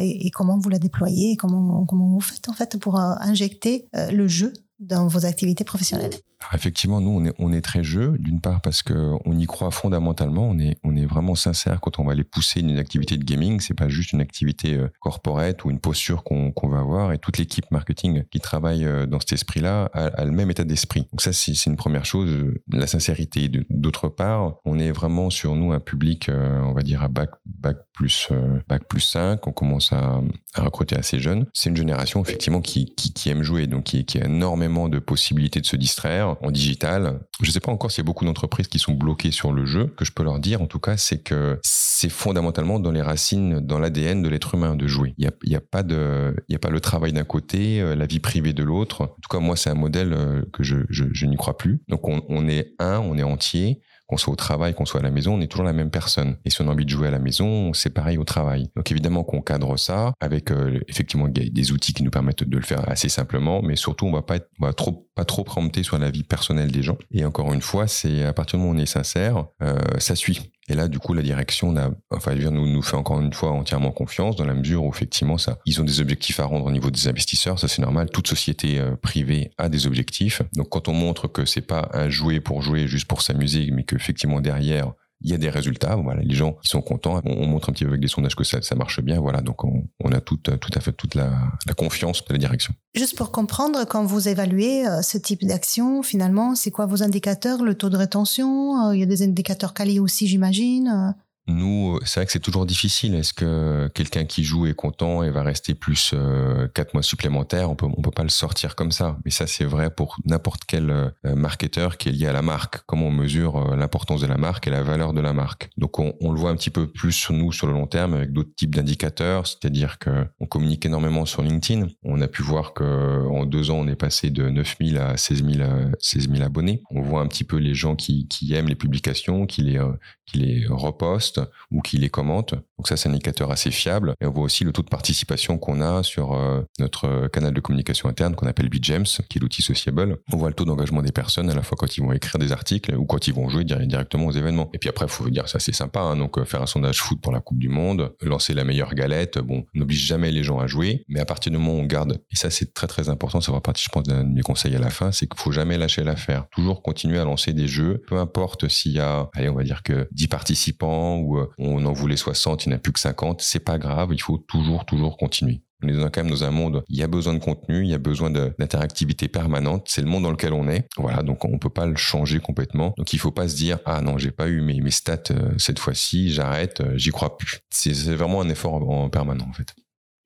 et, 0.00 0.30
comment 0.30 0.58
vous 0.58 0.70
la 0.70 0.78
déployez? 0.78 1.36
Comment, 1.36 1.84
comment 1.84 2.06
vous 2.06 2.20
faites 2.20 2.48
en 2.48 2.52
fait 2.52 2.78
pour 2.78 2.98
injecter 2.98 3.86
le 3.92 4.28
jeu 4.28 4.52
dans 4.82 5.06
vos 5.06 5.24
activités 5.24 5.64
professionnelles 5.64 6.14
effectivement, 6.54 7.00
nous, 7.00 7.10
on 7.10 7.24
est, 7.24 7.34
on 7.38 7.52
est 7.52 7.60
très 7.60 7.84
jeu, 7.84 8.16
d'une 8.18 8.40
part 8.40 8.60
parce 8.60 8.82
que 8.82 9.12
on 9.24 9.38
y 9.38 9.46
croit 9.46 9.70
fondamentalement, 9.70 10.48
on 10.48 10.58
est, 10.58 10.76
on 10.84 10.96
est 10.96 11.06
vraiment 11.06 11.34
sincère 11.34 11.80
quand 11.80 11.98
on 11.98 12.04
va 12.04 12.14
les 12.14 12.24
pousser 12.24 12.60
une 12.60 12.78
activité 12.78 13.16
de 13.16 13.24
gaming, 13.24 13.60
c'est 13.60 13.74
pas 13.74 13.88
juste 13.88 14.12
une 14.12 14.20
activité 14.20 14.74
euh, 14.74 14.88
corporate 15.00 15.64
ou 15.64 15.70
une 15.70 15.78
posture 15.78 16.24
qu'on 16.24 16.68
va 16.68 16.78
avoir, 16.78 17.12
et 17.12 17.18
toute 17.18 17.38
l'équipe 17.38 17.70
marketing 17.70 18.24
qui 18.30 18.40
travaille 18.40 18.84
euh, 18.84 19.06
dans 19.06 19.20
cet 19.20 19.32
esprit-là 19.32 19.90
a, 19.92 20.24
le 20.24 20.30
même 20.30 20.50
état 20.50 20.64
d'esprit. 20.64 21.06
Donc 21.12 21.20
ça, 21.20 21.32
c'est 21.32 21.66
une 21.66 21.76
première 21.76 22.04
chose, 22.04 22.30
euh, 22.30 22.62
la 22.72 22.86
sincérité. 22.86 23.50
D'autre 23.70 24.08
part, 24.08 24.56
on 24.64 24.78
est 24.78 24.92
vraiment 24.92 25.30
sur 25.30 25.54
nous 25.54 25.72
un 25.72 25.80
public, 25.80 26.30
on 26.30 26.72
va 26.72 26.82
dire 26.82 27.02
à 27.02 27.08
bac, 27.08 27.30
bac 27.46 27.76
plus, 27.92 28.28
bac 28.68 28.84
plus 28.88 29.00
5, 29.00 29.46
on 29.46 29.52
commence 29.52 29.92
à, 29.92 30.20
à 30.54 30.62
recruter 30.62 30.96
assez 30.96 31.18
jeunes. 31.18 31.46
C'est 31.52 31.70
une 31.70 31.76
génération, 31.76 32.22
effectivement, 32.22 32.60
qui, 32.60 32.94
qui, 32.94 33.28
aime 33.28 33.42
jouer, 33.42 33.66
donc 33.66 33.84
qui 33.84 34.18
a 34.18 34.24
énormément 34.24 34.88
de 34.88 34.98
possibilités 34.98 35.60
de 35.60 35.66
se 35.66 35.76
distraire, 35.76 36.31
en 36.40 36.50
digital. 36.50 37.20
Je 37.40 37.48
ne 37.48 37.52
sais 37.52 37.60
pas 37.60 37.72
encore 37.72 37.90
s'il 37.90 38.02
y 38.02 38.04
a 38.04 38.06
beaucoup 38.06 38.24
d'entreprises 38.24 38.68
qui 38.68 38.78
sont 38.78 38.92
bloquées 38.92 39.30
sur 39.30 39.52
le 39.52 39.66
jeu. 39.66 39.86
Que 39.96 40.04
je 40.04 40.12
peux 40.12 40.22
leur 40.22 40.38
dire, 40.38 40.62
en 40.62 40.66
tout 40.66 40.78
cas, 40.78 40.96
c'est 40.96 41.22
que 41.22 41.58
c'est 41.62 42.10
fondamentalement 42.10 42.78
dans 42.78 42.90
les 42.90 43.02
racines, 43.02 43.60
dans 43.60 43.78
l'ADN 43.78 44.22
de 44.22 44.28
l'être 44.28 44.54
humain 44.54 44.74
de 44.74 44.86
jouer. 44.86 45.14
Il 45.18 45.30
n'y 45.46 45.54
a, 45.54 45.58
a, 45.58 45.60
pas 45.60 45.82
de, 45.82 46.34
y 46.48 46.54
a 46.54 46.58
pas 46.58 46.70
le 46.70 46.80
travail 46.80 47.12
d'un 47.12 47.24
côté, 47.24 47.80
euh, 47.80 47.94
la 47.94 48.06
vie 48.06 48.20
privée 48.20 48.52
de 48.52 48.62
l'autre. 48.62 49.02
En 49.02 49.20
tout 49.22 49.28
cas, 49.30 49.38
moi, 49.38 49.56
c'est 49.56 49.70
un 49.70 49.74
modèle 49.74 50.12
euh, 50.12 50.42
que 50.52 50.62
je, 50.62 51.26
n'y 51.26 51.36
crois 51.36 51.56
plus. 51.56 51.82
Donc, 51.88 52.08
on, 52.08 52.22
on 52.28 52.48
est 52.48 52.74
un, 52.78 52.98
on 52.98 53.16
est 53.16 53.22
entier 53.22 53.80
qu'on 54.12 54.18
soit 54.18 54.32
au 54.34 54.36
travail, 54.36 54.74
qu'on 54.74 54.84
soit 54.84 55.00
à 55.00 55.02
la 55.02 55.10
maison, 55.10 55.36
on 55.36 55.40
est 55.40 55.46
toujours 55.46 55.64
la 55.64 55.72
même 55.72 55.90
personne. 55.90 56.36
Et 56.44 56.50
si 56.50 56.60
on 56.60 56.68
a 56.68 56.70
envie 56.70 56.84
de 56.84 56.90
jouer 56.90 57.08
à 57.08 57.10
la 57.10 57.18
maison, 57.18 57.72
c'est 57.72 57.88
pareil 57.88 58.18
au 58.18 58.24
travail. 58.24 58.68
Donc 58.76 58.90
évidemment 58.90 59.24
qu'on 59.24 59.40
cadre 59.40 59.78
ça 59.78 60.12
avec 60.20 60.50
euh, 60.50 60.80
effectivement 60.86 61.28
des 61.28 61.72
outils 61.72 61.94
qui 61.94 62.02
nous 62.02 62.10
permettent 62.10 62.44
de 62.44 62.56
le 62.58 62.62
faire 62.62 62.86
assez 62.90 63.08
simplement, 63.08 63.62
mais 63.62 63.74
surtout 63.74 64.04
on 64.04 64.12
va 64.12 64.20
pas 64.20 64.36
être, 64.36 64.50
va 64.60 64.74
trop 64.74 65.08
pas 65.14 65.24
trop 65.24 65.44
prompter 65.44 65.82
sur 65.82 65.98
la 65.98 66.10
vie 66.10 66.24
personnelle 66.24 66.70
des 66.72 66.82
gens. 66.82 66.98
Et 67.10 67.24
encore 67.24 67.52
une 67.52 67.60
fois, 67.60 67.86
c'est 67.86 68.24
à 68.24 68.32
partir 68.32 68.58
du 68.58 68.64
moment 68.64 68.74
où 68.74 68.78
on 68.78 68.82
est 68.82 68.86
sincère, 68.86 69.46
euh, 69.62 69.78
ça 69.98 70.14
suit. 70.14 70.52
Et 70.68 70.74
là, 70.74 70.88
du 70.88 70.98
coup, 70.98 71.12
la 71.12 71.22
direction 71.22 71.76
a, 71.76 71.90
enfin, 72.10 72.34
nous, 72.34 72.68
nous 72.68 72.82
fait 72.82 72.96
encore 72.96 73.20
une 73.20 73.32
fois 73.32 73.50
entièrement 73.50 73.90
confiance 73.90 74.36
dans 74.36 74.44
la 74.44 74.54
mesure 74.54 74.84
où 74.84 74.90
effectivement, 74.90 75.38
ça, 75.38 75.58
ils 75.66 75.80
ont 75.80 75.84
des 75.84 76.00
objectifs 76.00 76.38
à 76.38 76.44
rendre 76.44 76.66
au 76.66 76.70
niveau 76.70 76.90
des 76.90 77.08
investisseurs. 77.08 77.58
Ça, 77.58 77.66
c'est 77.66 77.82
normal. 77.82 78.10
Toute 78.10 78.28
société 78.28 78.78
euh, 78.78 78.94
privée 78.94 79.50
a 79.58 79.68
des 79.68 79.86
objectifs. 79.86 80.42
Donc, 80.54 80.68
quand 80.68 80.88
on 80.88 80.92
montre 80.92 81.26
que 81.26 81.44
c'est 81.44 81.66
pas 81.66 81.90
un 81.92 82.08
jouet 82.08 82.40
pour 82.40 82.62
jouer, 82.62 82.86
juste 82.86 83.06
pour 83.06 83.22
s'amuser, 83.22 83.70
mais 83.72 83.82
qu'effectivement 83.82 84.40
derrière, 84.40 84.92
il 85.24 85.30
y 85.30 85.34
a 85.34 85.38
des 85.38 85.50
résultats. 85.50 85.96
Voilà, 85.96 86.22
les 86.22 86.34
gens 86.34 86.56
sont 86.62 86.80
contents. 86.80 87.20
On, 87.24 87.46
montre 87.46 87.70
un 87.70 87.72
petit 87.72 87.84
peu 87.84 87.90
avec 87.90 88.00
des 88.00 88.08
sondages 88.08 88.34
que 88.34 88.44
ça, 88.44 88.60
marche 88.74 89.00
bien. 89.00 89.20
Voilà, 89.20 89.40
donc 89.40 89.64
on, 89.64 90.12
a 90.12 90.20
tout, 90.20 90.36
tout 90.36 90.70
à 90.74 90.80
fait 90.80 90.92
toute 90.92 91.14
la, 91.14 91.32
confiance 91.76 92.24
de 92.24 92.32
la 92.32 92.38
direction. 92.38 92.74
Juste 92.94 93.16
pour 93.16 93.30
comprendre, 93.30 93.84
quand 93.86 94.04
vous 94.04 94.28
évaluez 94.28 94.86
euh, 94.86 95.02
ce 95.02 95.18
type 95.18 95.44
d'action, 95.44 96.02
finalement, 96.02 96.54
c'est 96.54 96.70
quoi 96.70 96.86
vos 96.86 97.02
indicateurs 97.02 97.64
Le 97.64 97.74
taux 97.74 97.90
de 97.90 97.96
rétention 97.96 98.88
euh, 98.88 98.94
Il 98.94 99.00
y 99.00 99.02
a 99.02 99.06
des 99.06 99.22
indicateurs 99.22 99.74
quali 99.74 99.98
aussi, 99.98 100.26
j'imagine 100.26 101.14
nous, 101.48 101.98
c'est 102.04 102.20
vrai 102.20 102.26
que 102.26 102.32
c'est 102.32 102.38
toujours 102.38 102.66
difficile. 102.66 103.16
Est-ce 103.16 103.34
que 103.34 103.90
quelqu'un 103.94 104.24
qui 104.24 104.44
joue 104.44 104.66
est 104.66 104.74
content 104.74 105.24
et 105.24 105.30
va 105.30 105.42
rester 105.42 105.74
plus 105.74 106.12
euh, 106.14 106.68
quatre 106.68 106.94
mois 106.94 107.02
supplémentaires 107.02 107.68
On 107.68 107.74
peut, 107.74 107.88
peut 108.00 108.10
pas 108.12 108.22
le 108.22 108.28
sortir 108.28 108.76
comme 108.76 108.92
ça. 108.92 109.18
Mais 109.24 109.32
ça, 109.32 109.48
c'est 109.48 109.64
vrai 109.64 109.90
pour 109.90 110.18
n'importe 110.24 110.62
quel 110.68 110.90
euh, 110.90 111.10
marketeur 111.34 111.96
qui 111.96 112.10
est 112.10 112.12
lié 112.12 112.26
à 112.28 112.32
la 112.32 112.42
marque. 112.42 112.82
Comment 112.86 113.06
on 113.06 113.12
mesure 113.12 113.56
euh, 113.56 113.76
l'importance 113.76 114.20
de 114.20 114.28
la 114.28 114.36
marque 114.36 114.68
et 114.68 114.70
la 114.70 114.84
valeur 114.84 115.12
de 115.12 115.20
la 115.20 115.32
marque 115.32 115.70
Donc, 115.76 115.98
on, 115.98 116.14
le 116.32 116.38
voit 116.38 116.50
un 116.50 116.56
petit 116.56 116.70
peu 116.70 116.86
plus 116.86 117.12
sur 117.12 117.34
nous 117.34 117.50
sur 117.50 117.66
le 117.66 117.72
long 117.72 117.88
terme 117.88 118.14
avec 118.14 118.32
d'autres 118.32 118.54
types 118.54 118.74
d'indicateurs. 118.74 119.48
C'est-à-dire 119.48 119.98
que 119.98 120.26
on 120.38 120.46
communique 120.46 120.86
énormément 120.86 121.26
sur 121.26 121.42
LinkedIn. 121.42 121.88
On 122.04 122.20
a 122.20 122.28
pu 122.28 122.42
voir 122.42 122.72
que 122.72 123.26
en 123.28 123.46
deux 123.46 123.70
ans, 123.72 123.78
on 123.80 123.88
est 123.88 123.96
passé 123.96 124.30
de 124.30 124.48
9000 124.48 124.98
à 124.98 125.16
16 125.16 125.44
000, 125.44 125.68
16 125.98 126.30
000 126.30 126.42
abonnés. 126.42 126.82
On 126.90 127.02
voit 127.02 127.20
un 127.20 127.26
petit 127.26 127.44
peu 127.44 127.56
les 127.56 127.74
gens 127.74 127.96
qui, 127.96 128.28
qui 128.28 128.54
aiment 128.54 128.68
les 128.68 128.76
publications, 128.76 129.46
qui 129.46 129.62
les, 129.62 129.78
qui 130.26 130.38
les 130.38 130.66
repostent 130.68 131.40
ou 131.70 131.80
qui 131.80 131.98
les 131.98 132.10
commente. 132.10 132.54
Donc 132.54 132.88
ça, 132.88 132.96
c'est 132.96 133.08
un 133.08 133.12
indicateur 133.12 133.50
assez 133.50 133.70
fiable. 133.70 134.14
Et 134.20 134.26
on 134.26 134.30
voit 134.30 134.44
aussi 134.44 134.64
le 134.64 134.72
taux 134.72 134.82
de 134.82 134.88
participation 134.88 135.58
qu'on 135.58 135.80
a 135.80 136.02
sur 136.02 136.32
euh, 136.32 136.62
notre 136.78 137.28
canal 137.28 137.52
de 137.54 137.60
communication 137.60 138.08
interne 138.08 138.34
qu'on 138.34 138.46
appelle 138.46 138.68
BitGems, 138.68 139.06
qui 139.28 139.38
est 139.38 139.40
l'outil 139.40 139.62
sociable. 139.62 140.18
On 140.32 140.36
voit 140.36 140.48
le 140.48 140.54
taux 140.54 140.64
d'engagement 140.64 141.02
des 141.02 141.12
personnes 141.12 141.50
à 141.50 141.54
la 141.54 141.62
fois 141.62 141.76
quand 141.78 141.96
ils 141.96 142.02
vont 142.02 142.12
écrire 142.12 142.38
des 142.38 142.52
articles 142.52 142.94
ou 142.94 143.04
quand 143.04 143.26
ils 143.26 143.34
vont 143.34 143.48
jouer 143.48 143.64
directement 143.64 144.26
aux 144.26 144.32
événements. 144.32 144.70
Et 144.72 144.78
puis 144.78 144.88
après, 144.88 145.06
il 145.06 145.10
faut 145.10 145.28
dire, 145.30 145.48
ça 145.48 145.58
c'est 145.58 145.74
sympa. 145.74 146.00
Hein. 146.00 146.16
donc 146.16 146.38
euh, 146.38 146.44
faire 146.44 146.62
un 146.62 146.66
sondage 146.66 147.00
foot 147.00 147.20
pour 147.20 147.32
la 147.32 147.40
Coupe 147.40 147.58
du 147.58 147.68
Monde, 147.68 148.14
lancer 148.20 148.54
la 148.54 148.64
meilleure 148.64 148.94
galette. 148.94 149.38
Bon, 149.38 149.64
on 149.74 149.78
n'oblige 149.78 150.06
jamais 150.06 150.30
les 150.30 150.42
gens 150.42 150.58
à 150.58 150.66
jouer, 150.66 151.04
mais 151.08 151.20
à 151.20 151.24
partir 151.24 151.52
du 151.52 151.58
moment 151.58 151.74
où 151.74 151.82
on 151.82 151.86
garde, 151.86 152.20
et 152.30 152.36
ça 152.36 152.50
c'est 152.50 152.74
très 152.74 152.86
très 152.86 153.08
important, 153.08 153.40
ça 153.40 153.52
va 153.52 153.60
partie, 153.60 153.84
je 153.84 153.88
pense, 153.88 154.04
d'un 154.04 154.24
de 154.24 154.28
mes 154.28 154.42
conseils 154.42 154.74
à 154.76 154.78
la 154.78 154.90
fin, 154.90 155.12
c'est 155.12 155.26
qu'il 155.26 155.40
faut 155.40 155.52
jamais 155.52 155.78
lâcher 155.78 156.04
l'affaire. 156.04 156.46
Toujours 156.50 156.82
continuer 156.82 157.18
à 157.18 157.24
lancer 157.24 157.52
des 157.52 157.68
jeux, 157.68 158.02
peu 158.06 158.16
importe 158.18 158.68
s'il 158.68 158.92
y 158.92 159.00
a, 159.00 159.30
allez, 159.34 159.48
on 159.48 159.54
va 159.54 159.62
dire 159.62 159.82
que 159.82 160.08
10 160.22 160.28
participants 160.28 161.16
ou 161.16 161.38
euh, 161.38 161.50
on 161.58 161.84
en 161.84 161.92
voulait 161.92 162.16
60, 162.16 162.64
il 162.64 162.68
n'y 162.68 162.74
en 162.74 162.76
a 162.76 162.80
plus 162.80 162.92
que 162.92 163.00
50, 163.00 163.40
c'est 163.40 163.64
pas 163.64 163.78
grave, 163.78 164.10
il 164.12 164.20
faut 164.20 164.38
toujours, 164.38 164.84
toujours 164.84 165.16
continuer. 165.16 165.62
On 165.82 165.88
est 165.88 166.10
quand 166.12 166.22
même 166.22 166.30
dans 166.30 166.44
un 166.44 166.52
monde, 166.52 166.84
il 166.88 166.96
y 166.96 167.02
a 167.02 167.08
besoin 167.08 167.34
de 167.34 167.40
contenu, 167.40 167.82
il 167.82 167.88
y 167.88 167.94
a 167.94 167.98
besoin 167.98 168.30
d'interactivité 168.30 169.26
permanente, 169.26 169.86
c'est 169.88 170.00
le 170.00 170.06
monde 170.06 170.22
dans 170.22 170.30
lequel 170.30 170.52
on 170.52 170.68
est. 170.68 170.86
Voilà, 170.96 171.24
donc 171.24 171.44
on 171.44 171.58
peut 171.58 171.70
pas 171.70 171.86
le 171.86 171.96
changer 171.96 172.38
complètement. 172.38 172.94
Donc 172.96 173.12
il 173.12 173.18
faut 173.18 173.32
pas 173.32 173.48
se 173.48 173.56
dire, 173.56 173.80
ah 173.84 174.00
non, 174.00 174.16
j'ai 174.16 174.30
pas 174.30 174.46
eu 174.46 174.60
mes, 174.60 174.80
mes 174.80 174.92
stats 174.92 175.32
euh, 175.32 175.50
cette 175.58 175.80
fois-ci, 175.80 176.30
j'arrête, 176.30 176.82
euh, 176.82 176.96
j'y 176.96 177.10
crois 177.10 177.36
plus. 177.36 177.58
C'est 177.70 177.92
vraiment 178.14 178.40
un 178.40 178.48
effort 178.48 178.74
en 178.88 179.10
permanent 179.10 179.46
en 179.48 179.52
fait. 179.52 179.74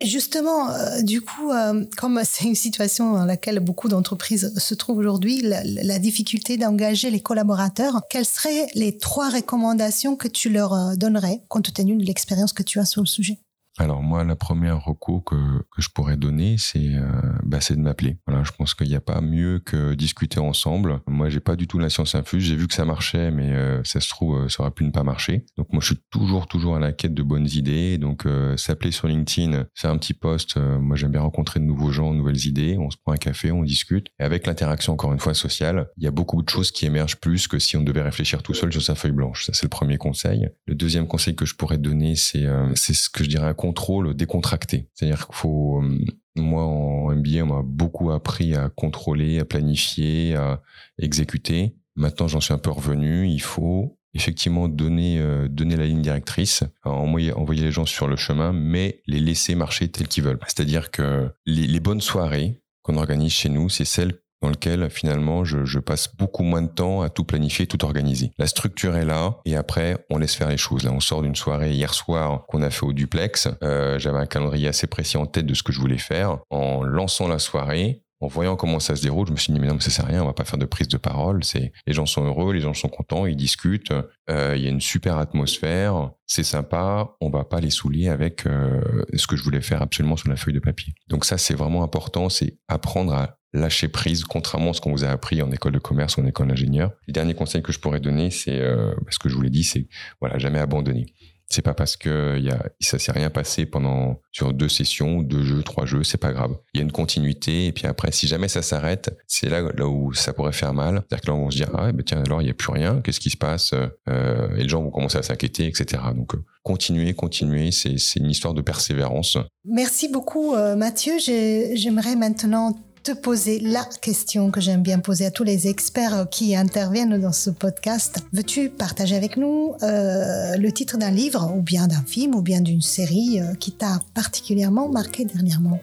Justement, 0.05 0.71
euh, 0.71 1.01
du 1.01 1.23
coup, 1.23 1.51
euh, 1.53 1.83
comme 1.97 2.21
c'est 2.23 2.45
une 2.45 2.55
situation 2.55 3.15
dans 3.15 3.25
laquelle 3.25 3.61
beaucoup 3.61 3.89
d'entreprises 3.89 4.53
se 4.59 4.75
trouvent 4.75 4.99
aujourd'hui, 4.99 5.41
la, 5.41 5.65
la, 5.65 5.99
difficulté 5.99 6.59
d'engager 6.59 7.11
les 7.11 7.21
collaborateurs, 7.21 8.03
quelles 8.11 8.27
seraient 8.27 8.67
les 8.75 8.99
trois 8.99 9.31
recommandations 9.31 10.15
que 10.15 10.29
tu 10.29 10.51
leur 10.51 10.75
euh, 10.75 10.97
donnerais, 10.97 11.41
compte 11.49 11.73
tenu 11.73 11.97
de 11.97 12.05
l'expérience 12.05 12.53
que 12.53 12.63
tu 12.63 12.79
as 12.79 12.85
sur 12.85 13.01
le 13.01 13.07
sujet? 13.07 13.39
Alors 13.79 14.03
moi, 14.03 14.25
la 14.25 14.37
première 14.37 14.83
recours 14.83 15.25
que, 15.25 15.35
que 15.35 15.83
je 15.83 15.91
pourrais 15.91 16.17
donner, 16.17 16.57
c'est 16.59 16.95
euh, 16.95 17.03
bah, 17.45 17.59
de 17.69 17.81
m'appeler. 17.81 18.17
Voilà, 18.27 18.43
je 18.43 18.53
pense 18.53 18.75
qu'il 18.75 18.89
n'y 18.89 18.95
a 18.95 19.01
pas 19.01 19.21
mieux 19.21 19.59
que 19.59 19.95
discuter 19.95 20.41
ensemble. 20.41 21.01
Moi, 21.07 21.29
j'ai 21.29 21.41
pas 21.41 21.57
du 21.57 21.67
tout 21.67 21.79
la 21.79 21.91
science 21.91 22.15
infuse. 22.15 22.45
J'ai 22.45 22.57
vu 22.57 22.69
que 22.69 22.75
ça 22.75 22.85
marchait, 22.85 23.31
mais 23.31 23.53
euh, 23.53 23.83
ça 23.85 24.01
se 24.01 24.09
trouve, 24.09 24.45
euh, 24.45 24.49
ça 24.49 24.63
aurait 24.63 24.71
pu 24.71 24.85
ne 24.85 24.91
pas 24.91 25.03
marcher. 25.03 25.45
Donc 25.57 25.73
moi, 25.73 25.81
je 25.81 25.89
suis 25.89 25.99
toujours, 26.11 26.47
toujours 26.47 26.77
à 26.77 26.81
la 26.81 26.93
quête 26.93 27.15
de 27.15 27.23
bonnes 27.23 27.49
idées. 27.49 27.99
Donc 27.99 28.25
euh, 28.25 28.57
s'appeler 28.57 28.93
sur 28.93 29.09
LinkedIn, 29.09 29.67
faire 29.75 29.91
un 29.91 29.99
petit 29.99 30.15
post. 30.15 30.57
moi, 30.57 30.97
j'aime 30.97 31.13
bien 31.13 31.21
rencontrer 31.21 31.61
de 31.61 31.65
nouveaux 31.65 31.91
gens, 31.91 32.13
de 32.13 32.19
nouvelles 32.19 32.47
idées. 32.47 32.77
On 32.79 32.91
se 32.91 32.97
prend 32.97 33.13
un 33.13 33.19
café, 33.19 33.53
on 33.53 33.63
discute. 33.63 34.09
Et 34.19 34.23
avec 34.23 34.47
l'interaction, 34.47 34.95
encore 34.95 35.13
une 35.13 35.19
fois, 35.19 35.35
sociale, 35.35 35.89
il 35.97 36.05
y 36.05 36.07
a 36.07 36.11
beaucoup 36.11 36.43
de 36.43 36.49
choses 36.49 36.71
qui 36.71 36.87
émergent 36.87 37.17
plus 37.17 37.47
que 37.49 37.59
si 37.59 37.77
on 37.77 37.83
devait 37.83 38.03
réfléchir 38.03 38.43
tout 38.43 38.55
seul 38.55 38.73
sur 38.73 38.83
sa 38.83 38.95
feuille 38.95 39.13
blanche. 39.13 39.47
Ça, 39.47 39.53
c'est 39.53 39.65
le 39.65 39.71
premier 39.71 39.99
conseil. 39.99 40.49
Le 40.67 40.75
deuxième 40.75 41.07
conseil 41.07 41.35
que 41.35 41.45
je 41.45 41.55
pourrais 41.55 41.79
donner, 41.79 42.17
c'est 42.17 42.47
c'est 42.75 42.95
ce 42.95 43.11
que 43.11 43.25
je 43.25 43.29
dirais 43.29 43.49
contrôle 43.67 44.15
décontracté. 44.15 44.89
C'est-à-dire 44.95 45.27
qu'il 45.27 45.35
faut, 45.35 45.83
euh, 45.83 45.99
moi 46.37 46.65
en 46.65 47.15
MBA, 47.15 47.43
on 47.43 47.47
m'a 47.47 47.63
beaucoup 47.65 48.11
appris 48.13 48.55
à 48.55 48.69
contrôler, 48.69 49.41
à 49.41 49.45
planifier, 49.45 50.37
à 50.37 50.63
exécuter. 50.99 51.77
Maintenant, 51.97 52.29
j'en 52.29 52.41
suis 52.41 52.55
un 52.55 52.59
peu 52.59 52.71
revenu. 52.71 53.27
Il 53.29 53.41
faut 53.41 53.99
effectivement 54.15 54.69
donner 54.69 55.19
euh, 55.19 55.49
donner 55.49 55.77
la 55.77 55.87
ligne 55.87 56.03
directrice, 56.03 56.63
envoyer, 56.85 57.33
envoyer 57.33 57.63
les 57.63 57.73
gens 57.73 57.87
sur 57.87 58.07
le 58.07 58.17
chemin, 58.17 58.53
mais 58.53 59.03
les 59.07 59.21
laisser 59.21 59.55
marcher 59.55 59.89
tels 59.89 60.09
qu'ils 60.09 60.25
veulent. 60.25 60.39
C'est-à-dire 60.47 60.91
que 60.91 61.29
les, 61.45 61.67
les 61.67 61.81
bonnes 61.81 62.01
soirées 62.01 62.63
qu'on 62.83 62.97
organise 62.97 63.33
chez 63.33 63.49
nous, 63.49 63.69
c'est 63.69 63.85
celles 63.85 64.15
dans 64.43 64.49
lequel 64.49 64.91
finalement 64.91 65.45
je, 65.45 65.65
je, 65.65 65.79
passe 65.79 66.15
beaucoup 66.17 66.43
moins 66.43 66.63
de 66.63 66.69
temps 66.69 67.03
à 67.03 67.09
tout 67.09 67.25
planifier, 67.25 67.67
tout 67.67 67.85
organiser. 67.85 68.33
La 68.39 68.47
structure 68.47 68.97
est 68.97 69.05
là 69.05 69.39
et 69.45 69.57
après 69.57 69.97
on 70.11 70.19
laisse 70.19 70.35
faire 70.35 70.49
les 70.49 70.57
choses. 70.57 70.85
Là, 70.85 70.93
on 70.93 71.01
sort 71.01 71.23
d'une 71.23 71.37
soirée 71.37 71.73
hier 71.73 71.95
soir 71.95 72.45
qu'on 72.47 72.63
a 72.63 72.71
fait 72.71 72.85
au 72.85 72.93
duplex. 72.93 73.49
Euh, 73.63 73.99
J'avais 73.99 74.19
un 74.19 74.27
calendrier 74.27 74.69
assez 74.69 74.87
précis 74.87 75.17
en 75.17 75.27
tête 75.27 75.47
de 75.47 75.55
ce 75.55 75.63
que 75.63 75.73
je 75.73 75.81
voulais 75.81 75.99
faire. 75.99 76.39
En 76.51 76.83
lançant 76.83 77.29
la 77.29 77.39
soirée, 77.39 78.03
en 78.21 78.29
voyant 78.29 78.57
comment 78.57 78.81
ça 78.81 78.97
se 78.97 79.03
déroule, 79.03 79.27
je 79.27 79.33
me 79.33 79.37
suis 79.37 79.53
dit 79.53 79.61
mais 79.61 79.67
non 79.67 79.75
mais 79.75 79.81
ça 79.81 79.91
sert 79.91 80.07
à 80.07 80.09
rien, 80.09 80.23
on 80.23 80.27
va 80.27 80.33
pas 80.33 80.45
faire 80.45 80.59
de 80.59 80.65
prise 80.65 80.89
de 80.89 80.97
parole. 80.97 81.41
Les 81.87 81.93
gens 81.93 82.07
sont 82.07 82.25
heureux, 82.25 82.53
les 82.53 82.61
gens 82.61 82.75
sont 82.75 82.89
contents, 82.89 83.27
ils 83.27 83.37
discutent. 83.37 83.93
Euh, 84.31 84.55
il 84.57 84.63
y 84.63 84.67
a 84.67 84.71
une 84.71 84.81
super 84.81 85.19
atmosphère, 85.19 86.11
c'est 86.27 86.43
sympa. 86.43 87.17
On 87.21 87.29
va 87.29 87.45
pas 87.45 87.61
les 87.61 87.71
saouler 87.71 88.09
avec 88.09 88.47
euh, 88.47 88.81
ce 89.15 89.27
que 89.27 89.37
je 89.37 89.43
voulais 89.43 89.61
faire 89.61 89.83
absolument 89.83 90.17
sur 90.17 90.31
la 90.31 90.37
feuille 90.37 90.55
de 90.55 90.61
papier. 90.61 90.95
Donc 91.09 91.25
ça 91.25 91.37
c'est 91.37 91.55
vraiment 91.55 91.83
important, 91.83 92.29
c'est 92.29 92.59
apprendre 92.69 93.13
à 93.13 93.39
lâcher 93.53 93.89
prise, 93.89 94.25
contrairement 94.25 94.71
à 94.71 94.73
ce 94.75 94.81
qu'on 94.81 94.93
vous 94.93 95.05
a 95.05 95.09
appris 95.09 95.43
en 95.43 95.51
école 95.51 95.73
de 95.73 95.79
commerce 95.79 96.17
ou 96.17 96.21
en 96.21 96.27
école 96.27 96.49
d'ingénieur. 96.49 96.93
Le 97.07 97.13
dernier 97.13 97.35
conseil 97.35 97.63
que 97.63 97.73
je 97.73 97.81
pourrais 97.81 98.01
donner, 98.01 98.31
c'est 98.31 98.61
euh, 98.61 98.95
ce 99.09 99.19
que 99.19 99.29
je 99.29 99.35
vous 99.35 99.43
l'ai 99.43 99.51
dit, 99.51 99.65
c'est 99.65 99.89
voilà, 100.21 100.39
jamais 100.39 100.59
abandonner. 100.59 101.07
C'est 101.49 101.63
pas 101.63 101.75
parce 101.75 101.97
que 101.97 102.39
y 102.39 102.51
a, 102.51 102.63
ça 102.81 102.99
s'est 102.99 103.13
rien 103.13 103.31
passé 103.31 103.67
pendant 103.67 104.21
sur 104.33 104.53
deux 104.53 104.69
sessions, 104.69 105.23
deux 105.23 105.43
jeux, 105.43 105.63
trois 105.63 105.87
jeux, 105.87 106.03
c'est 106.03 106.19
pas 106.19 106.33
grave. 106.33 106.57
Il 106.75 106.79
y 106.79 106.81
a 106.81 106.85
une 106.85 106.93
continuité 106.93 107.67
et 107.67 107.73
puis 107.73 107.87
après, 107.87 108.11
si 108.11 108.27
jamais 108.27 108.49
ça 108.49 108.63
s'arrête, 108.63 109.17
c'est 109.27 109.49
là 109.49 109.63
là 109.63 109.87
où 109.87 110.13
ça 110.13 110.33
pourrait 110.33 110.53
faire 110.53 110.75
mal. 110.75 111.05
C'est-à-dire 111.09 111.21
que 111.21 111.31
là, 111.31 111.35
on 111.35 111.51
se 111.51 111.57
dire 111.57 111.71
ah 111.75 111.93
ben 111.93 112.03
tiens 112.05 112.23
alors 112.25 112.43
il 112.43 112.49
y 112.49 112.51
a 112.51 112.55
plus 112.55 112.73
rien, 112.73 113.01
qu'est-ce 113.01 113.21
qui 113.21 113.31
se 113.31 113.37
passe 113.37 113.73
euh, 114.09 114.57
Et 114.57 114.63
les 114.63 114.69
gens 114.69 114.83
vont 114.83 114.91
commencer 114.91 115.19
à 115.19 115.23
s'inquiéter, 115.23 115.67
etc. 115.67 116.03
Donc 116.15 116.35
euh, 116.35 116.45
continuer, 116.63 117.15
continuer, 117.15 117.71
c'est 117.71 117.99
c'est 117.99 118.21
une 118.21 118.31
histoire 118.31 118.55
de 118.55 118.63
persévérance. 118.63 119.39
Merci 119.65 120.09
beaucoup 120.09 120.55
euh, 120.55 120.75
Mathieu. 120.75 121.15
J'aimerais 121.19 122.17
maintenant 122.17 122.75
te 123.07 123.13
poser 123.13 123.61
la 123.61 123.85
question 124.03 124.51
que 124.51 124.61
j'aime 124.61 124.83
bien 124.83 124.99
poser 124.99 125.27
à 125.27 125.31
tous 125.31 125.45
les 125.45 125.69
experts 125.69 126.27
qui 126.29 126.57
interviennent 126.57 127.21
dans 127.21 127.31
ce 127.31 127.51
podcast. 127.51 128.19
Veux-tu 128.33 128.69
partager 128.69 129.15
avec 129.15 129.37
nous 129.37 129.75
euh, 129.85 130.57
le 130.57 130.73
titre 130.73 130.99
d'un 130.99 131.13
livre 131.13 131.53
ou 131.57 131.63
bien 131.63 131.87
d'un 131.87 132.03
film 132.03 132.35
ou 132.35 132.43
bien 132.43 132.61
d'une 132.61 132.83
série 132.83 133.41
euh, 133.41 133.55
qui 133.55 133.71
t'a 133.71 134.01
particulièrement 134.13 134.89
marqué 134.89 135.25
dernièrement? 135.25 135.79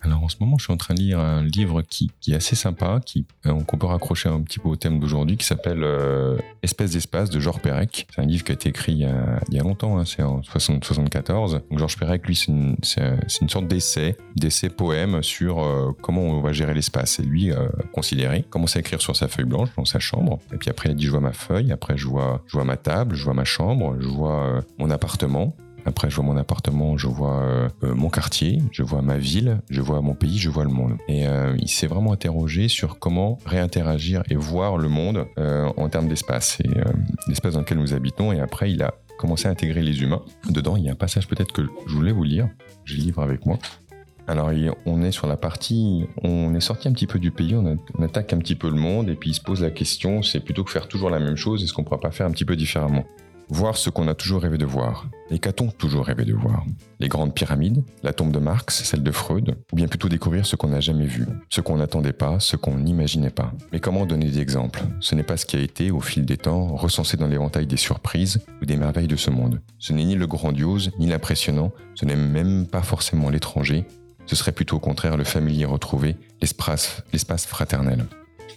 Alors 0.00 0.22
en 0.22 0.28
ce 0.28 0.36
moment, 0.40 0.58
je 0.58 0.64
suis 0.64 0.72
en 0.72 0.76
train 0.76 0.94
de 0.94 1.00
lire 1.00 1.18
un 1.18 1.42
livre 1.42 1.82
qui, 1.82 2.10
est 2.28 2.34
assez 2.34 2.54
sympa, 2.54 3.00
qui 3.04 3.26
euh, 3.46 3.60
qu'on 3.64 3.78
peut 3.78 3.86
raccrocher 3.86 4.28
un 4.28 4.40
petit 4.40 4.58
peu 4.58 4.68
au 4.68 4.76
thème 4.76 5.00
d'aujourd'hui, 5.00 5.36
qui 5.36 5.44
s'appelle 5.44 5.82
euh, 5.82 6.38
Espèce 6.62 6.92
d'espace 6.92 7.30
de 7.30 7.40
Georges 7.40 7.60
Perec. 7.60 8.06
C'est 8.14 8.22
un 8.22 8.26
livre 8.26 8.44
qui 8.44 8.52
a 8.52 8.54
été 8.54 8.68
écrit 8.68 8.92
il 8.92 8.98
y 8.98 9.04
a, 9.04 9.40
il 9.48 9.54
y 9.54 9.60
a 9.60 9.62
longtemps, 9.62 9.98
hein, 9.98 10.04
c'est 10.04 10.22
en 10.22 10.42
60, 10.42 10.84
74. 10.84 11.62
Donc 11.70 11.78
Georges 11.78 11.98
Perec, 11.98 12.26
lui, 12.26 12.36
c'est 12.36 12.52
une, 12.52 13.48
sorte 13.48 13.66
d'essai, 13.66 14.16
d'essai 14.36 14.68
poème 14.68 15.22
sur 15.22 15.60
euh, 15.60 15.90
comment 16.00 16.22
on 16.22 16.40
va 16.40 16.52
gérer 16.52 16.74
l'espace. 16.74 17.18
Et 17.18 17.22
lui, 17.22 17.50
euh, 17.50 17.68
considéré, 17.92 18.44
commence 18.48 18.76
à 18.76 18.80
écrire 18.80 19.00
sur 19.00 19.16
sa 19.16 19.26
feuille 19.26 19.46
blanche 19.46 19.70
dans 19.76 19.84
sa 19.84 19.98
chambre. 19.98 20.38
Et 20.52 20.56
puis 20.58 20.70
après, 20.70 20.88
il 20.88 20.92
a 20.92 20.94
dit, 20.94 21.06
je 21.06 21.10
vois 21.10 21.20
ma 21.20 21.32
feuille, 21.32 21.72
après 21.72 21.96
je 21.96 22.06
vois, 22.06 22.42
je 22.46 22.52
vois 22.52 22.64
ma 22.64 22.76
table, 22.76 23.16
je 23.16 23.24
vois 23.24 23.34
ma 23.34 23.44
chambre, 23.44 23.96
je 23.98 24.06
vois 24.06 24.60
mon 24.78 24.90
appartement. 24.90 25.56
Après, 25.88 26.10
je 26.10 26.16
vois 26.16 26.24
mon 26.24 26.36
appartement, 26.36 26.98
je 26.98 27.06
vois 27.06 27.42
euh, 27.42 27.68
mon 27.94 28.10
quartier, 28.10 28.60
je 28.72 28.82
vois 28.82 29.00
ma 29.00 29.16
ville, 29.16 29.62
je 29.70 29.80
vois 29.80 30.02
mon 30.02 30.12
pays, 30.12 30.36
je 30.36 30.50
vois 30.50 30.64
le 30.64 30.70
monde. 30.70 30.98
Et 31.08 31.26
euh, 31.26 31.56
il 31.58 31.68
s'est 31.68 31.86
vraiment 31.86 32.12
interrogé 32.12 32.68
sur 32.68 32.98
comment 32.98 33.38
réinteragir 33.46 34.22
et 34.28 34.36
voir 34.36 34.76
le 34.76 34.90
monde 34.90 35.24
euh, 35.38 35.66
en 35.78 35.88
termes 35.88 36.06
d'espace 36.06 36.60
et 36.60 36.68
l'espace 37.26 37.54
dans 37.54 37.60
lequel 37.60 37.78
nous 37.78 37.94
habitons. 37.94 38.32
Et 38.32 38.40
après, 38.40 38.70
il 38.70 38.82
a 38.82 38.92
commencé 39.16 39.48
à 39.48 39.50
intégrer 39.50 39.82
les 39.82 40.02
humains. 40.02 40.20
Dedans, 40.50 40.76
il 40.76 40.84
y 40.84 40.90
a 40.90 40.92
un 40.92 40.94
passage 40.94 41.26
peut-être 41.26 41.52
que 41.52 41.62
je 41.86 41.94
voulais 41.94 42.12
vous 42.12 42.24
lire. 42.24 42.50
J'ai 42.84 42.98
livre 42.98 43.22
avec 43.22 43.46
moi. 43.46 43.58
Alors, 44.26 44.50
on 44.84 45.02
est 45.02 45.10
sur 45.10 45.26
la 45.26 45.38
partie, 45.38 46.04
on 46.22 46.54
est 46.54 46.60
sorti 46.60 46.88
un 46.88 46.92
petit 46.92 47.06
peu 47.06 47.18
du 47.18 47.30
pays, 47.30 47.54
on, 47.54 48.02
attaque 48.02 48.34
un 48.34 48.38
petit 48.38 48.56
peu 48.56 48.68
le 48.68 48.76
monde, 48.76 49.08
et 49.08 49.14
puis 49.14 49.30
il 49.30 49.34
se 49.34 49.40
pose 49.40 49.62
la 49.62 49.70
question, 49.70 50.22
c'est 50.22 50.40
plutôt 50.40 50.64
que 50.64 50.70
faire 50.70 50.86
toujours 50.86 51.08
la 51.08 51.18
même 51.18 51.36
chose, 51.36 51.64
est-ce 51.64 51.72
qu'on 51.72 51.80
ne 51.80 51.86
pourra 51.86 51.98
pas 51.98 52.10
faire 52.10 52.26
un 52.26 52.30
petit 52.30 52.44
peu 52.44 52.54
différemment? 52.54 53.06
Voir 53.50 53.78
ce 53.78 53.88
qu'on 53.88 54.08
a 54.08 54.14
toujours 54.14 54.42
rêvé 54.42 54.58
de 54.58 54.66
voir. 54.66 55.06
Et 55.30 55.38
qu'a-t-on 55.38 55.70
toujours 55.70 56.04
rêvé 56.04 56.24
de 56.24 56.34
voir 56.34 56.64
Les 57.00 57.08
grandes 57.08 57.34
pyramides, 57.34 57.82
la 58.02 58.12
tombe 58.12 58.30
de 58.30 58.38
Marx, 58.38 58.82
celle 58.84 59.02
de 59.02 59.10
Freud, 59.10 59.56
ou 59.72 59.76
bien 59.76 59.88
plutôt 59.88 60.08
découvrir 60.08 60.44
ce 60.44 60.54
qu'on 60.54 60.68
n'a 60.68 60.80
jamais 60.80 61.06
vu, 61.06 61.26
ce 61.48 61.62
qu'on 61.62 61.76
n'attendait 61.76 62.12
pas, 62.12 62.40
ce 62.40 62.56
qu'on 62.56 62.76
n'imaginait 62.76 63.30
pas. 63.30 63.52
Mais 63.72 63.80
comment 63.80 64.04
donner 64.04 64.26
des 64.26 64.40
exemples? 64.40 64.82
Ce 65.00 65.14
n'est 65.14 65.22
pas 65.22 65.38
ce 65.38 65.46
qui 65.46 65.56
a 65.56 65.60
été, 65.60 65.90
au 65.90 66.00
fil 66.00 66.26
des 66.26 66.36
temps, 66.36 66.76
recensé 66.76 67.16
dans 67.16 67.26
l'éventail 67.26 67.66
des 67.66 67.78
surprises 67.78 68.40
ou 68.60 68.66
des 68.66 68.76
merveilles 68.76 69.08
de 69.08 69.16
ce 69.16 69.30
monde. 69.30 69.60
Ce 69.78 69.94
n'est 69.94 70.04
ni 70.04 70.14
le 70.14 70.26
grandiose, 70.26 70.90
ni 70.98 71.06
l'impressionnant, 71.06 71.72
ce 71.94 72.04
n'est 72.04 72.16
même 72.16 72.66
pas 72.66 72.82
forcément 72.82 73.30
l'étranger, 73.30 73.86
ce 74.26 74.36
serait 74.36 74.52
plutôt 74.52 74.76
au 74.76 74.80
contraire 74.80 75.16
le 75.16 75.24
familier 75.24 75.64
retrouvé, 75.64 76.16
l'espace 76.42 77.46
fraternel. 77.46 78.06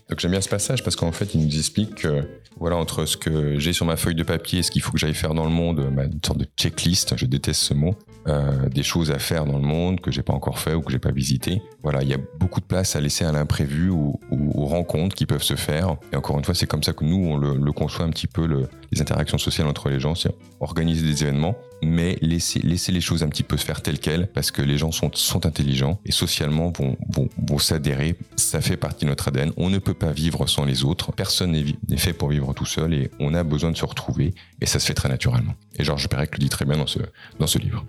Donc 0.09 0.19
j'aime 0.19 0.31
bien 0.31 0.41
ce 0.41 0.49
passage 0.49 0.83
parce 0.83 0.95
qu'en 0.95 1.11
fait, 1.11 1.33
il 1.33 1.45
nous 1.45 1.57
explique 1.57 1.95
que, 1.95 2.23
voilà, 2.59 2.77
entre 2.77 3.05
ce 3.05 3.17
que 3.17 3.59
j'ai 3.59 3.73
sur 3.73 3.85
ma 3.85 3.97
feuille 3.97 4.15
de 4.15 4.23
papier 4.23 4.59
et 4.59 4.63
ce 4.63 4.71
qu'il 4.71 4.81
faut 4.81 4.91
que 4.91 4.99
j'aille 4.99 5.13
faire 5.13 5.33
dans 5.33 5.45
le 5.45 5.51
monde, 5.51 5.89
bah, 5.93 6.03
une 6.05 6.19
sorte 6.25 6.39
de 6.39 6.47
checklist, 6.57 7.15
je 7.17 7.25
déteste 7.25 7.61
ce 7.61 7.73
mot, 7.73 7.95
euh, 8.27 8.69
des 8.69 8.83
choses 8.83 9.11
à 9.11 9.19
faire 9.19 9.45
dans 9.45 9.57
le 9.57 9.63
monde 9.63 9.99
que 9.99 10.11
j'ai 10.11 10.21
pas 10.21 10.33
encore 10.33 10.59
fait 10.59 10.73
ou 10.73 10.81
que 10.81 10.91
j'ai 10.91 10.99
pas 10.99 11.11
visité. 11.11 11.61
Voilà, 11.81 12.03
il 12.03 12.09
y 12.09 12.13
a 12.13 12.19
beaucoup 12.39 12.59
de 12.59 12.65
place 12.65 12.95
à 12.95 13.01
laisser 13.01 13.25
à 13.25 13.31
l'imprévu 13.31 13.89
ou, 13.89 14.19
aux 14.31 14.65
rencontres 14.65 15.15
qui 15.15 15.25
peuvent 15.25 15.43
se 15.43 15.55
faire. 15.55 15.95
Et 16.13 16.15
encore 16.15 16.37
une 16.37 16.45
fois, 16.45 16.53
c'est 16.53 16.67
comme 16.67 16.83
ça 16.83 16.93
que 16.93 17.03
nous, 17.03 17.17
on 17.17 17.37
le, 17.37 17.71
conçoit 17.71 18.05
un 18.05 18.09
petit 18.09 18.27
peu, 18.27 18.45
le, 18.45 18.67
les 18.91 19.01
interactions 19.01 19.37
sociales 19.37 19.67
entre 19.67 19.89
les 19.89 19.99
gens, 19.99 20.13
c'est 20.13 20.33
organiser 20.59 21.05
des 21.05 21.23
événements, 21.23 21.55
mais 21.81 22.17
laisser, 22.21 22.59
laisser 22.59 22.91
les 22.91 23.01
choses 23.01 23.23
un 23.23 23.29
petit 23.29 23.43
peu 23.43 23.57
se 23.57 23.65
faire 23.65 23.81
telles 23.81 23.99
quelles, 23.99 24.27
parce 24.27 24.51
que 24.51 24.61
les 24.61 24.77
gens 24.77 24.91
sont, 24.91 25.11
sont 25.13 25.45
intelligents 25.45 25.99
et 26.05 26.11
socialement 26.11 26.71
vont, 26.71 26.97
vont, 27.09 27.29
vont 27.47 27.57
s'adhérer. 27.57 28.17
Ça 28.35 28.61
fait 28.61 28.77
partie 28.77 29.05
de 29.05 29.09
notre 29.09 29.27
ADN. 29.27 29.51
On 29.57 29.69
ne 29.69 29.77
peut 29.77 29.93
pas 29.93 30.11
vivre 30.11 30.47
sans 30.47 30.65
les 30.65 30.83
autres. 30.83 31.11
Personne 31.11 31.51
n'est 31.51 31.97
fait 31.97 32.13
pour 32.13 32.29
vivre 32.29 32.53
tout 32.53 32.65
seul 32.65 32.93
et 32.93 33.11
on 33.19 33.33
a 33.33 33.43
besoin 33.43 33.71
de 33.71 33.77
se 33.77 33.85
retrouver 33.85 34.33
et 34.59 34.65
ça 34.65 34.79
se 34.79 34.85
fait 34.85 34.93
très 34.93 35.09
naturellement. 35.09 35.53
Et 35.77 35.83
Georges 35.83 36.07
Perec 36.07 36.37
le 36.37 36.39
dit 36.39 36.49
très 36.49 36.65
bien 36.65 36.77
dans 36.77 36.87
ce, 36.87 36.99
dans 37.39 37.47
ce 37.47 37.57
livre. 37.57 37.85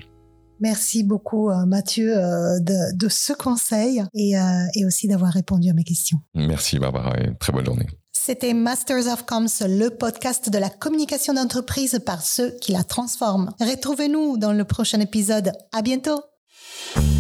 Merci 0.61 1.03
beaucoup 1.03 1.51
euh, 1.51 1.67
Mathieu 1.67 2.17
euh, 2.17 2.61
de, 2.61 3.09
ce 3.09 3.33
conseil 3.33 4.03
et, 4.15 4.39
euh, 4.39 4.65
et 4.77 4.87
aussi 4.87 5.09
d'avoir 5.09 5.33
répondu 5.33 5.69
à 5.69 5.73
mes 5.73 5.83
questions. 5.83 6.19
Merci 6.35 6.79
Barbara 6.79 7.19
et 7.19 7.35
très 7.39 7.53
bonne 7.53 7.67
journée. 7.67 7.87
C'était 8.25 8.55
Masters 8.55 9.13
of 9.13 9.27
Comms, 9.27 9.49
le 9.63 9.89
podcast 9.89 10.49
de 10.49 10.57
la 10.57 10.69
communication 10.71 11.35
d'entreprise 11.35 12.01
par 12.07 12.23
ceux 12.23 12.53
qui 12.61 12.71
la 12.71 12.85
transforment. 12.85 13.51
Retrouvez-nous 13.59 14.39
dans 14.39 14.53
le 14.53 14.63
prochain 14.63 15.01
épisode. 15.01 15.51
À 15.73 15.83
bientôt. 15.83 16.21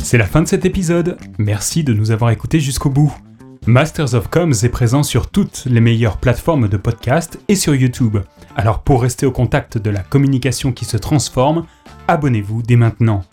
C'est 0.05 0.17
la 0.17 0.29
fin 0.29 0.43
de 0.43 0.47
cet 0.47 0.65
épisode. 0.65 1.17
Merci 1.39 1.83
de 1.83 1.93
nous 1.93 2.13
avoir 2.13 2.31
écoutés 2.31 2.61
jusqu'au 2.61 2.89
bout. 2.89 3.13
Masters 3.67 4.15
of 4.15 4.29
Comms 4.29 4.53
est 4.63 4.69
présent 4.69 5.03
sur 5.03 5.29
toutes 5.29 5.65
les 5.67 5.81
meilleures 5.81 6.19
plateformes 6.19 6.69
de 6.69 6.77
podcast 6.77 7.41
et 7.49 7.57
sur 7.57 7.75
YouTube. 7.75 8.19
Alors 8.55 8.85
pour 8.85 9.03
rester 9.03 9.27
au 9.27 9.33
contact 9.33 9.79
de 9.79 9.91
la 9.91 10.05
communication 10.05 10.71
qui 10.71 10.85
se 10.85 10.97
transforme, 10.97 11.67
abonnez-vous 12.07 12.63
dès 12.63 12.77
maintenant. 12.77 13.25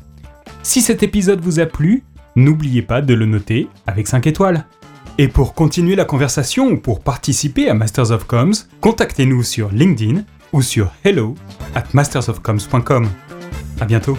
Si 0.63 0.81
cet 0.81 1.03
épisode 1.03 1.41
vous 1.41 1.59
a 1.59 1.67
plu, 1.67 2.03
n'oubliez 2.35 2.81
pas 2.81 3.03
de 3.03 3.13
le 3.13 3.27
noter 3.27 3.69
avec 3.85 4.07
5 4.07 4.25
étoiles. 4.25 4.65
Et 5.19 5.27
pour 5.27 5.53
continuer 5.53 5.97
la 5.97 6.05
conversation 6.05 6.67
ou 6.67 6.77
pour 6.77 7.01
participer 7.01 7.67
à 7.67 7.73
Masters 7.73 8.11
of 8.11 8.23
Comms, 8.23 8.53
contactez-nous 8.79 9.43
sur 9.43 9.69
LinkedIn 9.69 10.23
ou 10.53 10.61
sur 10.61 10.93
hello 11.03 11.35
at 11.75 11.83
mastersofcoms.com. 11.93 13.09
À 13.81 13.85
bientôt. 13.85 14.17